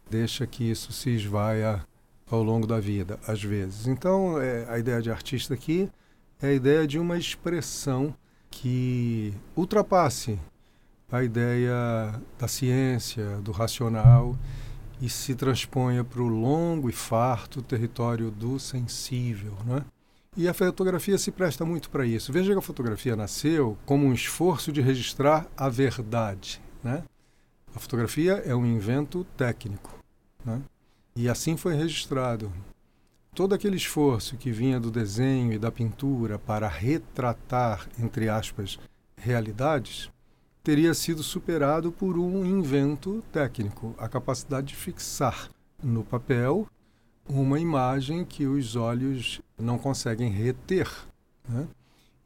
deixa 0.09 0.45
que 0.45 0.69
isso 0.69 0.91
se 0.91 1.09
esvaia 1.11 1.85
ao 2.29 2.43
longo 2.43 2.67
da 2.67 2.79
vida, 2.79 3.19
às 3.25 3.41
vezes. 3.41 3.87
Então, 3.87 4.41
é, 4.41 4.65
a 4.69 4.77
ideia 4.77 5.01
de 5.01 5.09
artista 5.09 5.53
aqui 5.53 5.89
é 6.41 6.47
a 6.47 6.53
ideia 6.53 6.85
de 6.85 6.99
uma 6.99 7.17
expressão 7.17 8.13
que 8.51 9.33
ultrapasse 9.55 10.37
a 11.11 11.23
ideia 11.23 12.19
da 12.37 12.47
ciência, 12.47 13.37
do 13.37 13.51
racional 13.51 14.37
e 15.01 15.09
se 15.09 15.35
transponha 15.35 16.03
para 16.03 16.21
o 16.21 16.27
longo 16.27 16.89
e 16.89 16.93
farto 16.93 17.61
território 17.61 18.29
do 18.29 18.59
sensível, 18.59 19.53
né? 19.65 19.85
E 20.37 20.47
a 20.47 20.53
fotografia 20.53 21.17
se 21.17 21.31
presta 21.31 21.65
muito 21.65 21.89
para 21.89 22.05
isso. 22.05 22.31
Veja 22.31 22.53
que 22.53 22.59
a 22.59 22.61
fotografia 22.61 23.15
nasceu 23.15 23.75
como 23.87 24.05
um 24.05 24.13
esforço 24.13 24.71
de 24.71 24.81
registrar 24.81 25.47
a 25.57 25.67
verdade. 25.67 26.61
Né? 26.83 27.03
A 27.75 27.79
fotografia 27.79 28.33
é 28.45 28.55
um 28.55 28.63
invento 28.63 29.25
técnico. 29.35 29.97
Né? 30.45 30.61
E 31.15 31.27
assim 31.27 31.57
foi 31.57 31.73
registrado. 31.73 32.53
Todo 33.33 33.55
aquele 33.55 33.77
esforço 33.77 34.37
que 34.37 34.51
vinha 34.51 34.79
do 34.79 34.91
desenho 34.91 35.53
e 35.53 35.57
da 35.57 35.71
pintura 35.71 36.37
para 36.37 36.67
retratar, 36.67 37.89
entre 37.99 38.29
aspas, 38.29 38.77
realidades, 39.15 40.11
teria 40.63 40.93
sido 40.93 41.23
superado 41.23 41.91
por 41.91 42.15
um 42.15 42.45
invento 42.45 43.23
técnico, 43.31 43.95
a 43.97 44.07
capacidade 44.07 44.67
de 44.67 44.75
fixar 44.75 45.49
no 45.81 46.03
papel 46.03 46.67
uma 47.27 47.59
imagem 47.59 48.23
que 48.23 48.45
os 48.45 48.75
olhos 48.75 49.41
não 49.57 49.77
conseguem 49.77 50.29
reter. 50.29 50.89
Né? 51.47 51.67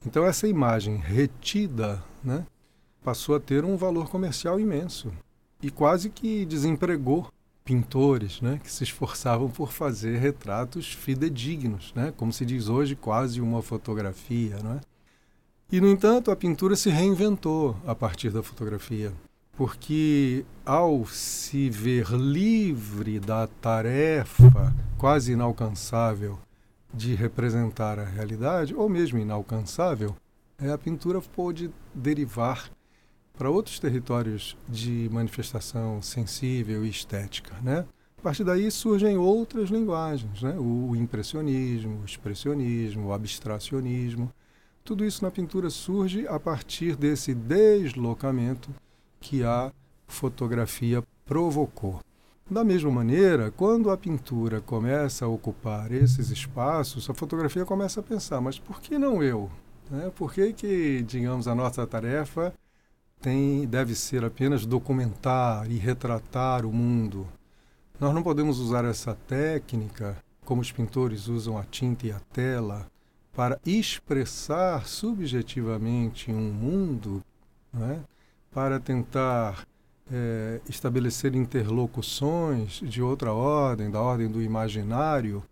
Então, 0.05 0.25
essa 0.25 0.47
imagem 0.47 0.97
retida 0.97 2.03
né, 2.23 2.45
passou 3.03 3.35
a 3.35 3.39
ter 3.39 3.65
um 3.65 3.77
valor 3.77 4.09
comercial 4.09 4.59
imenso 4.59 5.11
e 5.61 5.69
quase 5.69 6.09
que 6.09 6.45
desempregou 6.45 7.27
pintores 7.63 8.41
né, 8.41 8.59
que 8.63 8.71
se 8.71 8.83
esforçavam 8.83 9.49
por 9.49 9.71
fazer 9.71 10.17
retratos 10.17 10.93
fidedignos, 10.93 11.93
né, 11.95 12.11
como 12.17 12.33
se 12.33 12.45
diz 12.45 12.67
hoje, 12.67 12.95
quase 12.95 13.39
uma 13.39 13.61
fotografia. 13.61 14.57
Né? 14.57 14.81
E, 15.71 15.79
no 15.79 15.87
entanto, 15.87 16.31
a 16.31 16.35
pintura 16.35 16.75
se 16.75 16.89
reinventou 16.89 17.75
a 17.85 17.95
partir 17.95 18.29
da 18.29 18.43
fotografia 18.43 19.13
porque 19.53 20.45
ao 20.65 21.05
se 21.05 21.69
ver 21.69 22.11
livre 22.11 23.19
da 23.19 23.47
tarefa 23.47 24.73
quase 24.97 25.33
inalcançável 25.33 26.39
de 26.93 27.15
representar 27.15 27.99
a 27.99 28.05
realidade, 28.05 28.75
ou 28.75 28.89
mesmo 28.89 29.19
inalcançável, 29.19 30.15
é, 30.59 30.71
a 30.71 30.77
pintura 30.77 31.21
pôde 31.21 31.71
derivar 31.93 32.69
para 33.37 33.49
outros 33.49 33.79
territórios 33.79 34.57
de 34.67 35.09
manifestação 35.11 36.01
sensível 36.01 36.85
e 36.85 36.89
estética. 36.89 37.55
Né? 37.61 37.85
A 38.17 38.21
partir 38.21 38.43
daí 38.43 38.69
surgem 38.69 39.17
outras 39.17 39.69
linguagens, 39.69 40.43
né? 40.43 40.55
o 40.59 40.95
impressionismo, 40.95 42.01
o 42.01 42.05
expressionismo, 42.05 43.07
o 43.07 43.13
abstracionismo. 43.13 44.31
Tudo 44.83 45.05
isso 45.05 45.23
na 45.23 45.31
pintura 45.31 45.69
surge 45.69 46.27
a 46.27 46.39
partir 46.39 46.95
desse 46.95 47.33
deslocamento 47.33 48.69
que 49.21 49.43
a 49.43 49.71
fotografia 50.07 51.01
provocou. 51.25 52.01
Da 52.49 52.65
mesma 52.65 52.91
maneira, 52.91 53.49
quando 53.51 53.89
a 53.89 53.97
pintura 53.97 54.59
começa 54.59 55.23
a 55.23 55.29
ocupar 55.29 55.89
esses 55.93 56.29
espaços, 56.29 57.09
a 57.09 57.13
fotografia 57.13 57.63
começa 57.63 58.01
a 58.01 58.03
pensar, 58.03 58.41
mas 58.41 58.59
por 58.59 58.81
que 58.81 58.99
não 58.99 59.23
eu? 59.23 59.49
Né? 59.89 60.11
Por 60.13 60.33
que, 60.33 60.51
que, 60.51 61.01
digamos, 61.03 61.47
a 61.47 61.55
nossa 61.55 61.87
tarefa 61.87 62.53
tem, 63.21 63.65
deve 63.65 63.95
ser 63.95 64.25
apenas 64.25 64.65
documentar 64.65 65.71
e 65.71 65.77
retratar 65.77 66.65
o 66.65 66.73
mundo? 66.73 67.25
Nós 67.97 68.13
não 68.13 68.23
podemos 68.23 68.59
usar 68.59 68.83
essa 68.83 69.15
técnica, 69.27 70.17
como 70.43 70.61
os 70.61 70.71
pintores 70.71 71.27
usam 71.27 71.57
a 71.57 71.63
tinta 71.63 72.07
e 72.07 72.11
a 72.11 72.19
tela, 72.33 72.87
para 73.33 73.59
expressar 73.65 74.85
subjetivamente 74.87 76.31
um 76.31 76.51
mundo, 76.51 77.23
né? 77.71 78.01
Para 78.51 78.79
tentar 78.79 79.65
é, 80.11 80.59
estabelecer 80.67 81.33
interlocuções 81.35 82.81
de 82.83 83.01
outra 83.01 83.33
ordem, 83.33 83.89
da 83.89 84.01
ordem 84.01 84.27
do 84.29 84.41
imaginário, 84.41 85.43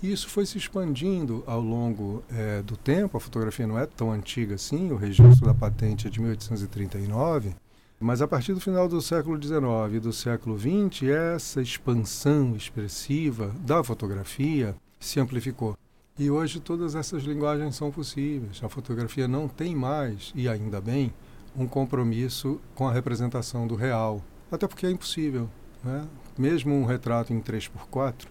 E 0.00 0.12
isso 0.12 0.28
foi 0.28 0.46
se 0.46 0.56
expandindo 0.56 1.42
ao 1.44 1.60
longo 1.60 2.22
é, 2.30 2.62
do 2.62 2.76
tempo. 2.76 3.16
A 3.16 3.20
fotografia 3.20 3.66
não 3.66 3.76
é 3.76 3.84
tão 3.84 4.12
antiga 4.12 4.54
assim, 4.54 4.92
o 4.92 4.96
registro 4.96 5.44
da 5.44 5.52
patente 5.52 6.06
é 6.06 6.10
de 6.10 6.20
1839. 6.20 7.56
Mas 7.98 8.22
a 8.22 8.28
partir 8.28 8.54
do 8.54 8.60
final 8.60 8.88
do 8.88 9.02
século 9.02 9.36
XIX 9.42 9.94
e 9.94 9.98
do 9.98 10.12
século 10.12 10.56
XX, 10.56 11.02
essa 11.08 11.60
expansão 11.60 12.54
expressiva 12.54 13.52
da 13.66 13.82
fotografia 13.82 14.76
se 15.00 15.18
amplificou. 15.18 15.76
E 16.16 16.30
hoje 16.30 16.60
todas 16.60 16.94
essas 16.94 17.24
linguagens 17.24 17.74
são 17.74 17.90
possíveis. 17.90 18.62
A 18.62 18.68
fotografia 18.68 19.26
não 19.26 19.48
tem 19.48 19.74
mais, 19.74 20.32
e 20.32 20.48
ainda 20.48 20.80
bem, 20.80 21.12
um 21.56 21.66
compromisso 21.66 22.60
com 22.74 22.86
a 22.86 22.92
representação 22.92 23.66
do 23.66 23.74
real. 23.74 24.22
Até 24.50 24.66
porque 24.66 24.86
é 24.86 24.90
impossível. 24.90 25.48
Né? 25.82 26.06
Mesmo 26.36 26.74
um 26.74 26.84
retrato 26.84 27.32
em 27.32 27.40
3x4, 27.40 28.26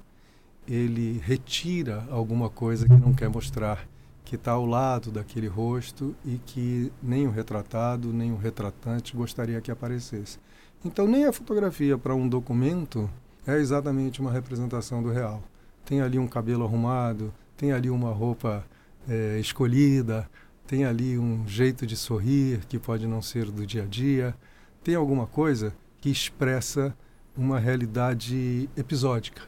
ele 0.67 1.21
retira 1.23 2.05
alguma 2.09 2.49
coisa 2.49 2.87
que 2.87 2.95
não 2.95 3.13
quer 3.13 3.29
mostrar 3.29 3.87
que 4.27 4.35
está 4.35 4.51
ao 4.51 4.65
lado 4.65 5.09
daquele 5.09 5.47
rosto 5.47 6.13
e 6.25 6.37
que 6.45 6.91
nem 7.01 7.25
o 7.25 7.31
retratado, 7.31 8.11
nem 8.11 8.33
o 8.33 8.35
retratante 8.35 9.15
gostaria 9.15 9.61
que 9.61 9.71
aparecesse. 9.71 10.37
Então, 10.83 11.07
nem 11.07 11.25
a 11.25 11.31
fotografia 11.31 11.97
para 11.97 12.13
um 12.13 12.27
documento 12.27 13.09
é 13.45 13.55
exatamente 13.55 14.19
uma 14.19 14.31
representação 14.31 15.01
do 15.01 15.09
real. 15.09 15.41
Tem 15.85 16.01
ali 16.01 16.19
um 16.19 16.27
cabelo 16.27 16.65
arrumado, 16.65 17.33
tem 17.55 17.71
ali 17.71 17.89
uma 17.89 18.11
roupa 18.11 18.65
é, 19.07 19.39
escolhida, 19.39 20.29
tem 20.67 20.83
ali 20.83 21.17
um 21.17 21.47
jeito 21.47 21.87
de 21.87 21.95
sorrir 21.95 22.65
que 22.67 22.77
pode 22.77 23.07
não 23.07 23.21
ser 23.21 23.45
do 23.49 23.65
dia 23.65 23.83
a 23.83 23.85
dia, 23.85 24.35
tem 24.83 24.95
alguma 24.95 25.25
coisa 25.25 25.73
que 26.01 26.09
expressa 26.09 26.95
uma 27.35 27.57
realidade 27.57 28.69
episódica. 28.75 29.43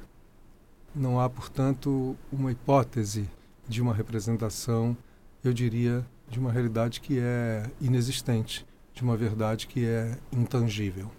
Não 0.95 1.19
há, 1.19 1.29
portanto, 1.29 2.15
uma 2.31 2.51
hipótese 2.51 3.29
de 3.67 3.81
uma 3.81 3.93
representação, 3.93 4.95
eu 5.43 5.53
diria, 5.53 6.05
de 6.29 6.39
uma 6.39 6.51
realidade 6.51 7.01
que 7.01 7.19
é 7.19 7.63
inexistente, 7.81 8.65
de 8.93 9.03
uma 9.03 9.17
verdade 9.17 9.67
que 9.67 9.85
é 9.85 10.17
intangível. 10.31 11.11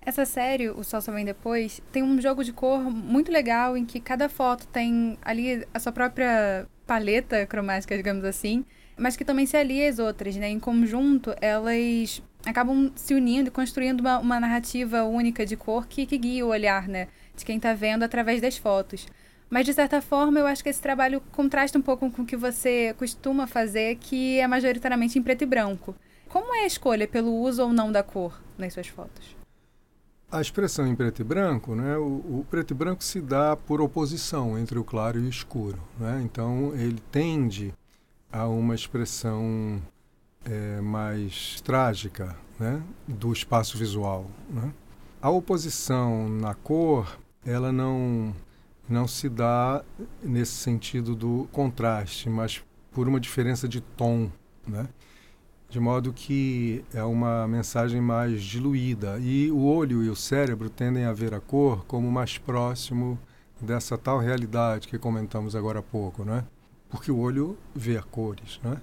Essa 0.00 0.24
série, 0.24 0.70
O 0.70 0.82
Sol 0.82 1.02
Só 1.02 1.12
Vem 1.12 1.24
Depois, 1.24 1.82
tem 1.92 2.02
um 2.02 2.18
jogo 2.18 2.42
de 2.42 2.52
cor 2.52 2.80
muito 2.80 3.30
legal 3.30 3.76
em 3.76 3.84
que 3.84 4.00
cada 4.00 4.26
foto 4.28 4.66
tem 4.68 5.18
ali 5.20 5.66
a 5.74 5.78
sua 5.78 5.92
própria 5.92 6.66
paleta 6.88 7.46
cromática, 7.46 7.94
digamos 7.94 8.24
assim, 8.24 8.64
mas 8.96 9.14
que 9.14 9.24
também 9.24 9.44
se 9.44 9.58
alia 9.58 9.90
às 9.90 9.98
outras, 9.98 10.34
né? 10.36 10.48
Em 10.48 10.58
conjunto, 10.58 11.34
elas 11.38 12.22
acabam 12.46 12.90
se 12.96 13.14
unindo 13.14 13.48
e 13.48 13.52
construindo 13.52 14.00
uma, 14.00 14.18
uma 14.18 14.40
narrativa 14.40 15.04
única 15.04 15.44
de 15.44 15.54
cor 15.54 15.86
que, 15.86 16.06
que 16.06 16.16
guia 16.16 16.46
o 16.46 16.48
olhar, 16.48 16.88
né? 16.88 17.08
De 17.36 17.44
quem 17.44 17.58
está 17.58 17.74
vendo 17.74 18.02
através 18.02 18.40
das 18.40 18.56
fotos. 18.56 19.06
Mas, 19.50 19.66
de 19.66 19.74
certa 19.74 20.00
forma, 20.00 20.40
eu 20.40 20.46
acho 20.46 20.62
que 20.62 20.70
esse 20.70 20.80
trabalho 20.80 21.22
contrasta 21.30 21.78
um 21.78 21.82
pouco 21.82 22.10
com 22.10 22.22
o 22.22 22.26
que 22.26 22.36
você 22.36 22.94
costuma 22.98 23.46
fazer, 23.46 23.96
que 23.96 24.38
é 24.40 24.46
majoritariamente 24.46 25.18
em 25.18 25.22
preto 25.22 25.42
e 25.42 25.46
branco. 25.46 25.94
Como 26.28 26.54
é 26.54 26.64
a 26.64 26.66
escolha 26.66 27.06
pelo 27.06 27.34
uso 27.34 27.62
ou 27.62 27.72
não 27.72 27.92
da 27.92 28.02
cor 28.02 28.42
nas 28.56 28.72
suas 28.72 28.88
fotos? 28.88 29.37
A 30.30 30.42
expressão 30.42 30.86
em 30.86 30.94
preto 30.94 31.22
e 31.22 31.24
branco, 31.24 31.74
né, 31.74 31.96
o, 31.96 32.40
o, 32.40 32.46
preto 32.50 32.72
e 32.72 32.74
branco 32.74 33.02
se 33.02 33.18
dá 33.18 33.56
por 33.56 33.80
oposição 33.80 34.58
entre 34.58 34.78
o 34.78 34.84
claro 34.84 35.18
e 35.18 35.24
o 35.24 35.28
escuro. 35.28 35.78
Né? 35.98 36.20
Então, 36.22 36.74
ele 36.74 37.00
tende 37.10 37.72
a 38.30 38.46
uma 38.46 38.74
expressão 38.74 39.80
é, 40.44 40.82
mais 40.82 41.62
trágica 41.62 42.36
né, 42.58 42.82
do 43.06 43.32
espaço 43.32 43.78
visual. 43.78 44.26
Né? 44.50 44.70
A 45.22 45.30
oposição 45.30 46.28
na 46.28 46.54
cor, 46.54 47.18
ela 47.44 47.72
não 47.72 48.34
não 48.88 49.06
se 49.06 49.28
dá 49.28 49.84
nesse 50.22 50.52
sentido 50.52 51.14
do 51.14 51.46
contraste, 51.52 52.30
mas 52.30 52.64
por 52.90 53.06
uma 53.06 53.20
diferença 53.20 53.68
de 53.68 53.80
tom, 53.82 54.30
né? 54.66 54.88
De 55.68 55.78
modo 55.78 56.14
que 56.14 56.82
é 56.94 57.02
uma 57.02 57.46
mensagem 57.46 58.00
mais 58.00 58.42
diluída 58.42 59.18
e 59.18 59.50
o 59.50 59.64
olho 59.64 60.02
e 60.02 60.08
o 60.08 60.16
cérebro 60.16 60.70
tendem 60.70 61.04
a 61.04 61.12
ver 61.12 61.34
a 61.34 61.40
cor 61.40 61.84
como 61.84 62.10
mais 62.10 62.38
próximo 62.38 63.18
dessa 63.60 63.98
tal 63.98 64.18
realidade 64.18 64.88
que 64.88 64.98
comentamos 64.98 65.54
agora 65.54 65.80
há 65.80 65.82
pouco, 65.82 66.24
né? 66.24 66.42
Porque 66.88 67.12
o 67.12 67.18
olho 67.18 67.58
vê 67.74 68.00
cores, 68.00 68.58
né? 68.64 68.78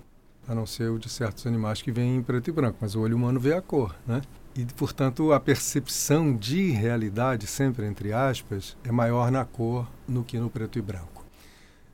A 0.48 0.54
não 0.54 0.67
ser 0.67 0.91
o 0.91 1.00
de 1.00 1.10
certos 1.10 1.48
animais 1.48 1.82
que 1.82 1.91
vêm 1.91 2.17
em 2.17 2.21
preto 2.21 2.50
e 2.50 2.54
branco, 2.54 2.78
mas 2.80 2.93
o 2.93 3.02
olho 3.02 3.15
humano 3.15 3.39
vê 3.39 3.56
a 3.56 3.62
cor, 3.63 3.95
né? 4.06 4.21
E, 4.56 4.63
portanto, 4.63 5.34
a 5.34 5.39
percepção 5.39 6.36
de 6.36 6.69
realidade, 6.69 7.48
sempre 7.48 7.88
entre 7.88 8.13
aspas, 8.13 8.78
é 8.84 8.91
maior 8.91 9.32
na 9.32 9.43
cor 9.43 9.89
do 10.08 10.24
que 10.24 10.38
no 10.38 10.52
preto 10.52 10.78
e 10.78 10.84
branco. 10.84 11.24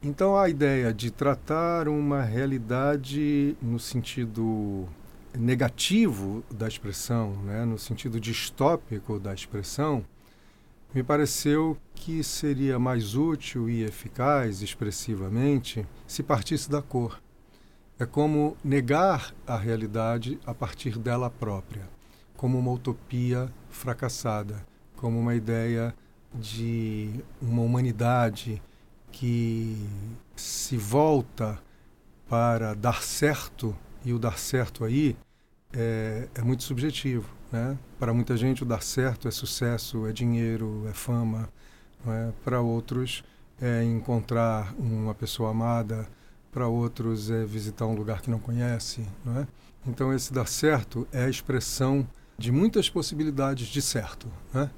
Então, 0.04 0.36
a 0.36 0.50
ideia 0.50 0.92
de 0.92 1.12
tratar 1.12 1.88
uma 1.88 2.24
realidade 2.24 3.56
no 3.62 3.78
sentido 3.78 4.88
negativo 5.38 6.44
da 6.50 6.68
expressão, 6.68 7.34
né, 7.44 7.64
no 7.66 7.78
sentido 7.78 8.20
distópico 8.20 9.20
da 9.20 9.32
expressão, 9.32 10.04
me 10.92 11.04
pareceu 11.04 11.78
que 11.94 12.24
seria 12.24 12.80
mais 12.80 13.14
útil 13.14 13.70
e 13.70 13.84
eficaz, 13.84 14.64
expressivamente, 14.64 15.86
se 16.08 16.24
partisse 16.24 16.68
da 16.68 16.82
cor. 16.82 17.22
É 18.00 18.06
como 18.06 18.58
negar 18.64 19.32
a 19.46 19.56
realidade 19.56 20.40
a 20.48 20.54
partir 20.54 20.98
dela 20.98 21.30
própria 21.30 21.88
como 22.36 22.58
uma 22.58 22.72
utopia 22.72 23.54
fracassada, 23.70 24.66
como 24.96 25.20
uma 25.20 25.36
ideia 25.36 25.94
de 26.34 27.24
uma 27.40 27.62
humanidade 27.62 28.60
que 29.12 29.78
se 30.36 30.78
volta 30.78 31.60
para 32.28 32.74
dar 32.74 33.04
certo, 33.04 33.76
e 34.04 34.14
o 34.14 34.20
dar 34.20 34.38
certo 34.38 34.84
aí 34.84 35.16
é, 35.74 36.28
é 36.34 36.42
muito 36.42 36.64
subjetivo. 36.64 37.30
Né? 37.52 37.78
Para 38.00 38.14
muita 38.14 38.38
gente, 38.38 38.64
o 38.64 38.66
dar 38.66 38.82
certo 38.82 39.28
é 39.28 39.32
sucesso, 39.32 40.08
é 40.08 40.14
dinheiro, 40.14 40.86
é 40.90 40.94
fama. 40.94 41.50
É? 42.08 42.32
Para 42.44 42.62
outros, 42.62 43.24
é 43.62 43.84
encontrar 43.84 44.74
uma 44.80 45.14
pessoa 45.14 45.52
amada. 45.52 46.08
Para 46.52 46.68
outros, 46.68 47.30
é 47.30 47.46
visitar 47.46 47.86
um 47.86 47.94
lugar 47.94 48.22
que 48.22 48.32
não 48.32 48.40
conhece. 48.40 49.06
Não 49.24 49.40
é? 49.40 49.48
Então, 49.86 50.14
esse 50.14 50.34
dar 50.34 50.48
certo 50.48 51.08
é 51.12 51.26
a 51.26 51.30
expressão 51.30 52.08
de 52.38 52.52
muitas 52.52 52.90
possibilidades 52.90 53.68
de 53.68 53.82
certo. 53.82 54.28
Né? 54.54 54.70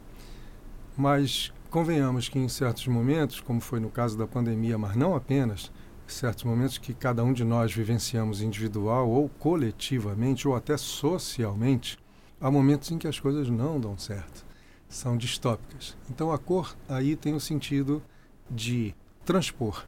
Mas 0.98 1.52
convenhamos 1.74 2.30
que 2.30 2.38
em 2.38 2.48
certos 2.48 2.86
momentos, 2.86 3.42
como 3.42 3.60
foi 3.60 3.80
no 3.80 3.90
caso 3.90 4.16
da 4.16 4.28
pandemia, 4.28 4.78
mas 4.78 4.96
não 4.96 5.16
apenas, 5.16 5.72
certos 6.06 6.44
momentos 6.44 6.78
que 6.78 6.94
cada 6.94 7.24
um 7.24 7.34
de 7.34 7.44
nós 7.44 7.74
vivenciamos 7.74 8.44
individual 8.44 9.10
ou 9.10 9.28
coletivamente 9.28 10.48
ou 10.48 10.56
até 10.56 10.78
socialmente, 10.78 11.98
há 12.40 12.52
momentos 12.52 12.92
em 12.92 13.00
que 13.00 13.08
as 13.08 13.20
coisas 13.20 13.50
não 13.50 13.80
dão 13.80 13.98
certo, 13.98 14.46
são 14.88 15.18
distópicas. 15.18 15.98
Então 16.12 16.32
a 16.32 16.38
cor 16.38 16.78
aí 16.88 17.16
tem 17.16 17.34
o 17.34 17.40
sentido 17.40 18.04
de 18.52 18.94
transpor 19.26 19.88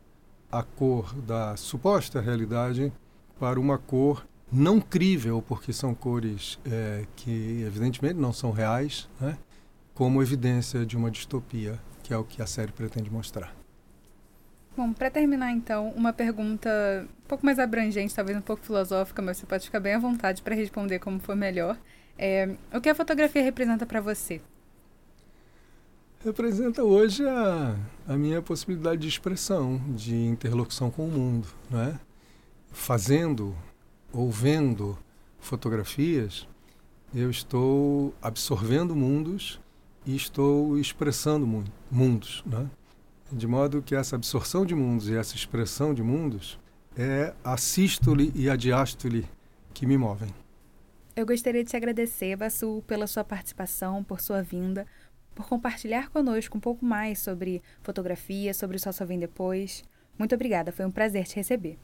a 0.52 0.64
cor 0.64 1.14
da 1.14 1.56
suposta 1.56 2.20
realidade 2.20 2.92
para 3.40 3.60
uma 3.60 3.78
cor 3.78 4.26
não 4.52 4.82
crível, 4.82 5.40
porque 5.48 5.72
são 5.72 5.94
cores 5.94 6.58
é, 6.66 7.06
que 7.16 7.62
evidentemente 7.62 8.16
não 8.16 8.34
são 8.34 8.50
reais, 8.50 9.08
né? 9.22 9.38
Como 9.96 10.22
evidência 10.22 10.86
de 10.86 10.96
uma 10.96 11.10
distopia, 11.10 11.80
que 12.04 12.14
é 12.14 12.18
o 12.18 12.24
que 12.24 12.42
a 12.42 12.46
série 12.46 12.72
pretende 12.72 13.10
mostrar. 13.10 13.56
Bom, 14.76 14.92
para 14.92 15.10
terminar 15.10 15.52
então, 15.54 15.90
uma 15.96 16.12
pergunta 16.12 16.70
um 17.24 17.28
pouco 17.30 17.46
mais 17.46 17.58
abrangente, 17.58 18.14
talvez 18.14 18.38
um 18.38 18.42
pouco 18.42 18.64
filosófica, 18.64 19.22
mas 19.22 19.38
você 19.38 19.46
pode 19.46 19.64
ficar 19.64 19.80
bem 19.80 19.94
à 19.94 20.00
vontade 20.00 20.42
para 20.42 20.54
responder 20.54 21.00
como 21.00 21.18
for 21.18 21.36
melhor. 21.36 21.80
É, 22.18 22.56
o 22.74 22.82
que 22.82 22.90
a 22.90 22.96
fotografia 22.96 23.42
representa 23.42 23.86
para 23.86 24.02
você? 24.02 24.42
Representa 26.26 26.84
hoje 26.84 27.26
a, 27.26 27.78
a 28.06 28.18
minha 28.18 28.42
possibilidade 28.42 29.02
de 29.02 29.08
expressão, 29.08 29.82
de 29.96 30.14
interlocução 30.14 30.92
com 30.92 31.08
o 31.08 31.12
mundo, 31.12 31.48
não 31.70 31.80
é? 31.82 31.98
Fazendo 32.70 33.56
ou 34.12 34.30
vendo 34.30 34.98
fotografias, 35.40 36.46
eu 37.14 37.30
estou 37.30 38.14
absorvendo 38.22 38.94
mundos 38.94 39.62
e 40.06 40.16
estou 40.16 40.78
expressando 40.78 41.66
mundos, 41.92 42.44
né? 42.46 42.70
De 43.32 43.48
modo 43.48 43.82
que 43.82 43.96
essa 43.96 44.16
absorção 44.16 44.66
de 44.66 44.76
mundos 44.76 45.10
e 45.10 45.16
essa 45.16 45.36
expressão 45.36 45.94
de 45.94 46.04
mundos 46.04 46.60
é 46.96 47.34
a 47.44 47.58
sístole 47.58 48.32
e 48.36 48.50
a 48.50 48.56
diástole 48.56 49.28
que 49.74 49.86
me 49.86 49.98
movem. 49.98 50.30
Eu 51.16 51.26
gostaria 51.26 51.64
de 51.64 51.70
te 51.70 51.78
agradecer, 51.78 52.36
Vassu, 52.36 52.84
pela 52.86 53.08
sua 53.08 53.24
participação, 53.24 54.04
por 54.04 54.22
sua 54.22 54.42
vinda, 54.42 54.86
por 55.34 55.48
compartilhar 55.48 56.10
conosco 56.10 56.58
um 56.58 56.62
pouco 56.62 56.86
mais 56.86 57.20
sobre 57.20 57.62
fotografia, 57.82 58.54
sobre 58.54 58.78
o 58.78 58.80
Só 58.80 58.92
Só 58.92 59.06
Vem 59.06 59.20
Depois. 59.20 59.84
Muito 60.18 60.36
obrigada, 60.36 60.72
foi 60.72 60.86
um 60.86 60.92
prazer 60.92 61.26
te 61.26 61.36
receber. 61.36 61.78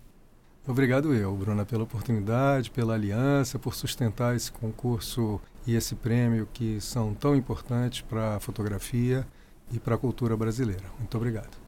Obrigado 0.67 1.13
eu, 1.13 1.35
Bruna, 1.35 1.65
pela 1.65 1.83
oportunidade, 1.83 2.69
pela 2.69 2.93
aliança, 2.93 3.57
por 3.57 3.73
sustentar 3.73 4.35
esse 4.35 4.51
concurso 4.51 5.41
e 5.65 5.75
esse 5.75 5.95
prêmio 5.95 6.47
que 6.53 6.79
são 6.79 7.15
tão 7.15 7.35
importantes 7.35 8.01
para 8.01 8.35
a 8.35 8.39
fotografia 8.39 9.25
e 9.71 9.79
para 9.79 9.95
a 9.95 9.97
cultura 9.97 10.37
brasileira. 10.37 10.83
Muito 10.99 11.17
obrigado. 11.17 11.60